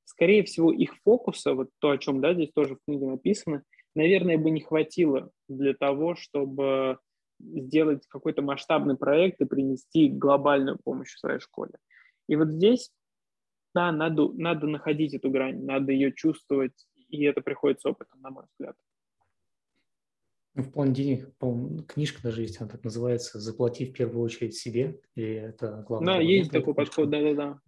[0.05, 3.63] скорее всего, их фокуса, вот то, о чем да, здесь тоже в книге написано,
[3.95, 6.99] наверное, бы не хватило для того, чтобы
[7.41, 11.73] сделать какой-то масштабный проект и принести глобальную помощь в своей школе.
[12.29, 12.91] И вот здесь,
[13.75, 18.31] да, надо, надо находить эту грань, надо ее чувствовать, и это приходит с опытом, на
[18.31, 18.77] мой взгляд.
[20.55, 24.55] Ну, в плане денег, по книжка даже есть, она так называется «Заплати в первую очередь
[24.55, 26.15] себе», и это главное.
[26.15, 27.61] Да, есть такой подход, да-да-да.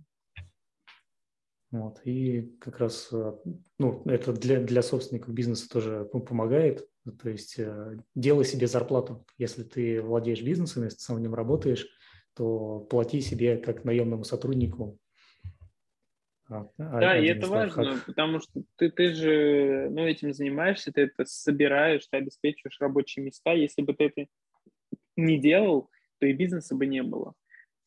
[1.72, 3.32] Вот, и как раз э,
[3.80, 6.88] ну, это для, для собственников бизнеса тоже помогает.
[7.20, 9.26] То есть э, делай себе зарплату.
[9.36, 11.88] Если ты владеешь бизнесом, если ты сам в нем работаешь,
[12.34, 15.00] то плати себе как наемному сотруднику
[16.48, 21.02] а, а, да, и это важно, потому что ты, ты же ну, этим занимаешься, ты
[21.02, 23.52] это собираешь, ты обеспечиваешь рабочие места.
[23.52, 24.26] Если бы ты это
[25.16, 27.34] не делал, то и бизнеса бы не было.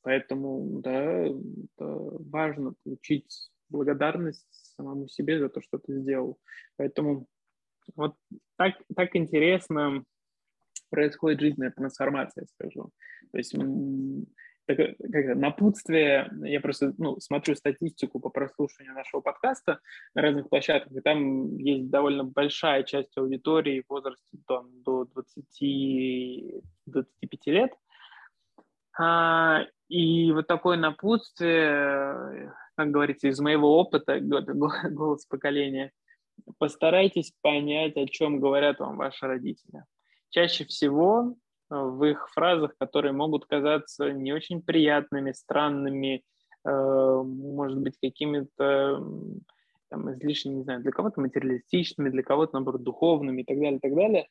[0.02, 6.38] Поэтому, да, это важно получить благодарность самому себе за то, что ты сделал.
[6.77, 7.27] Поэтому
[7.95, 8.15] вот
[8.57, 10.03] так, так интересно
[10.90, 12.91] происходит жизненная трансформация, скажу.
[13.31, 13.56] То есть
[14.69, 19.79] так, как напутствие, я просто ну, смотрю статистику по прослушиванию нашего подкаста
[20.13, 25.07] на разных площадках, и там есть довольно большая часть аудитории в возрасте там, до
[25.41, 26.61] 20-25
[27.47, 27.71] лет.
[28.95, 35.91] А, и вот такое напутствие, как говорится, из моего опыта, голос поколения,
[36.59, 39.83] постарайтесь понять, о чем говорят вам ваши родители.
[40.29, 41.35] Чаще всего
[41.69, 46.23] в их фразах, которые могут казаться не очень приятными, странными,
[46.65, 49.03] э, может быть, какими-то
[49.89, 53.79] там, излишне, не знаю, для кого-то материалистичными, для кого-то, наоборот, духовными и так далее, и
[53.79, 54.27] так далее.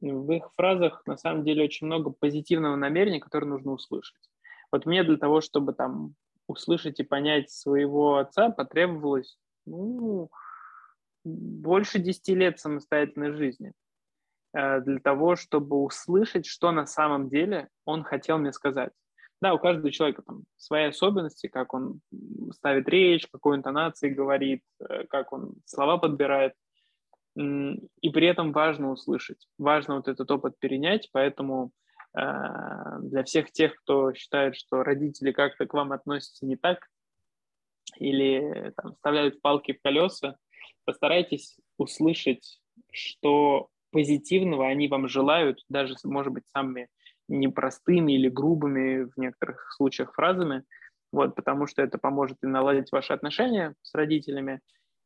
[0.00, 4.30] В их фразах, на самом деле, очень много позитивного намерения, которое нужно услышать.
[4.70, 6.14] Вот мне для того, чтобы там
[6.46, 10.30] услышать и понять своего отца, потребовалось, ну,
[11.24, 13.72] больше 10 лет самостоятельной жизни.
[14.54, 18.92] Э, для того, чтобы услышать, что на самом деле он хотел мне сказать.
[19.40, 22.00] Да, у каждого человека там свои особенности, как он
[22.52, 26.54] ставит речь, какой интонации говорит, э, как он слова подбирает.
[27.36, 31.70] И при этом важно услышать, важно вот этот опыт перенять, поэтому
[32.18, 32.20] э,
[33.02, 36.88] для всех тех, кто считает, что родители как-то к вам относятся не так
[37.96, 40.36] или там, вставляют палки в колеса,
[40.84, 42.60] постарайтесь услышать,
[42.90, 46.88] что позитивного они вам желают, даже, может быть, самыми
[47.28, 50.64] непростыми или грубыми в некоторых случаях фразами,
[51.12, 54.60] вот, потому что это поможет и наладить ваши отношения с родителями,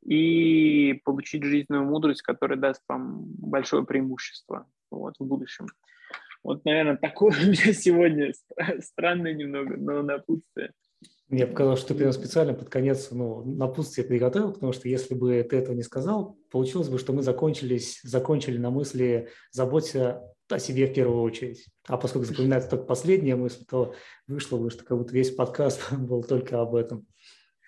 [0.05, 5.67] и получить жизненную мудрость, которая даст вам большое преимущество вот, в будущем.
[6.43, 8.33] Вот, наверное, такое у меня сегодня
[8.81, 10.73] странное немного, но напутствие.
[11.33, 15.43] Мне показалось, что ты прям специально под конец ну, напутствие приготовил, потому что если бы
[15.43, 20.87] ты этого не сказал, получилось бы, что мы закончились, закончили на мысли «заботься о себе
[20.87, 21.65] в первую очередь».
[21.89, 23.95] А поскольку запоминается только последняя мысль, то
[24.27, 27.07] вышло бы, что как будто весь подкаст был только об этом.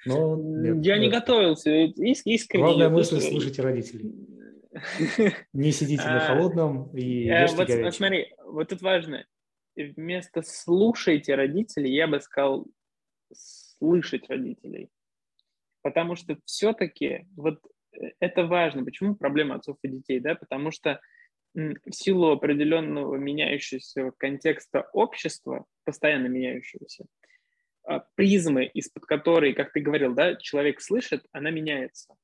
[0.05, 1.07] Но нет, Я нет.
[1.07, 2.65] не готовился, искренне.
[2.65, 4.13] Главная мысль– слушайте родителей.
[5.55, 9.25] Не сидите на а, холодном и э, ешьте вот, Смотри, вот тут важно.
[9.75, 12.67] Вместо «слушайте родителей» я бы сказал
[13.35, 14.91] слышать родителей.
[15.83, 17.61] Потому что все-таки вот
[17.93, 18.85] э, это важно.
[18.85, 20.21] Почему проблема отцов и детей?
[20.21, 20.35] Да?
[20.35, 21.01] Потому что
[21.55, 27.07] в силу определенного меняющегося контекста общества, постоянно меняющегося,
[27.85, 32.15] а, призмы, из-под которой, как ты говорил, да, человек слышит, она меняется.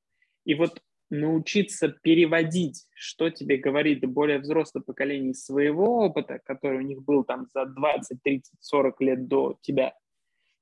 [0.44, 7.02] И вот научиться переводить, что тебе говорит более взрослое поколение своего опыта, который у них
[7.02, 9.94] был там за 20, 30, 40 лет до тебя,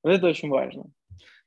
[0.03, 0.85] вот это очень важно.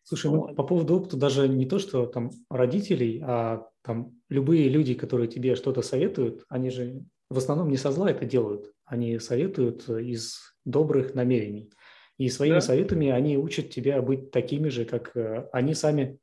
[0.05, 0.57] Слушай, ну, вот.
[0.57, 5.55] по поводу опыта даже не то, что там родителей, а там любые люди, которые тебе
[5.55, 11.15] что-то советуют, они же в основном не со зла это делают, они советуют из добрых
[11.15, 11.71] намерений.
[12.19, 12.61] И своими да.
[12.61, 16.19] советами они учат тебя быть такими же, как э, они сами.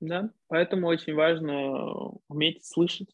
[0.00, 3.10] Да, поэтому очень важно уметь слышать.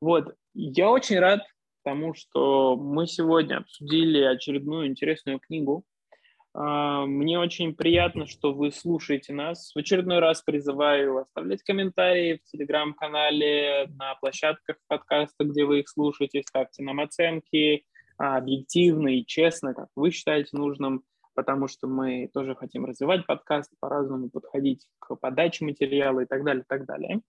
[0.00, 1.42] Вот, я очень рад
[1.84, 5.84] тому, что мы сегодня обсудили очередную интересную книгу
[6.54, 9.72] мне очень приятно, что вы слушаете нас.
[9.74, 16.42] В очередной раз призываю оставлять комментарии в телеграм-канале, на площадках подкаста, где вы их слушаете.
[16.46, 17.84] Ставьте нам оценки
[18.18, 21.02] объективно и честно, как вы считаете нужным,
[21.34, 26.62] потому что мы тоже хотим развивать подкаст, по-разному подходить к подаче материала и так далее,
[26.62, 27.20] и так далее.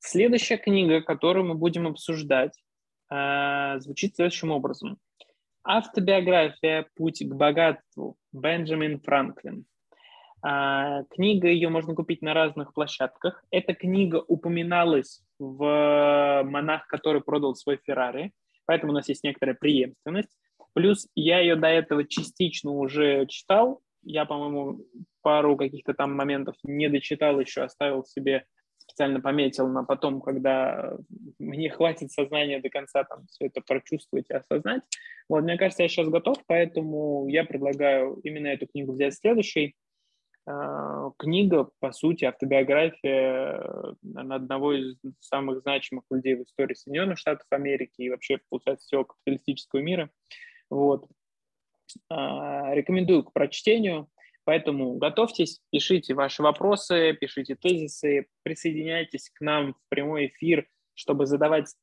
[0.00, 2.60] Следующая книга, которую мы будем обсуждать,
[3.08, 4.98] а, звучит следующим образом–
[5.66, 9.64] Автобиография «Путь к богатству» Бенджамин Франклин.
[10.42, 13.42] А, книга, ее можно купить на разных площадках.
[13.50, 18.32] Эта книга упоминалась в «Монах, который продал свой Феррари»,
[18.66, 20.36] поэтому у нас есть некоторая преемственность.
[20.74, 23.80] Плюс я ее до этого частично уже читал.
[24.02, 24.84] Я, по-моему,
[25.22, 28.44] пару каких-то там моментов не дочитал еще, оставил себе
[28.86, 30.96] специально пометил на потом, когда
[31.38, 34.82] мне хватит сознания до конца там все это прочувствовать и осознать.
[35.28, 39.74] Вот, мне кажется, я сейчас готов, поэтому я предлагаю именно эту книгу взять следующей.
[40.46, 48.02] А, книга, по сути, автобиография одного из самых значимых людей в истории Соединенных Штатов Америки
[48.02, 50.10] и вообще, получается, всего капиталистического мира.
[50.68, 51.06] Вот.
[52.10, 54.08] А, рекомендую к прочтению.
[54.44, 61.74] Поэтому готовьтесь, пишите ваши вопросы, пишите тезисы, присоединяйтесь к нам в прямой эфир, чтобы задавать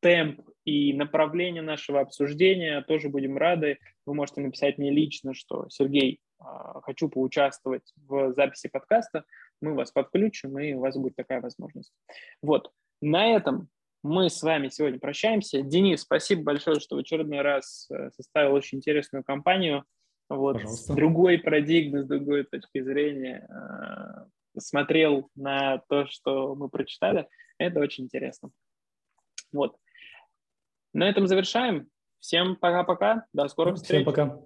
[0.00, 2.82] темп и направление нашего обсуждения.
[2.82, 3.78] Тоже будем рады.
[4.04, 9.24] Вы можете написать мне лично, что Сергей, а, хочу поучаствовать в записи подкаста.
[9.62, 11.92] Мы вас подключим, и у вас будет такая возможность.
[12.42, 12.70] Вот.
[13.00, 13.68] На этом
[14.02, 15.62] мы с вами сегодня прощаемся.
[15.62, 19.84] Денис, спасибо большое, что в очередной раз э, составил очень интересную компанию.
[20.28, 27.28] Вот, с другой парадигмы, с другой точки зрения э, смотрел на то, что мы прочитали.
[27.58, 28.50] Это очень интересно.
[29.52, 29.76] Вот.
[30.92, 31.88] На этом завершаем.
[32.20, 33.26] Всем пока-пока.
[33.32, 34.06] До скорых Всем встреч.
[34.06, 34.40] пока.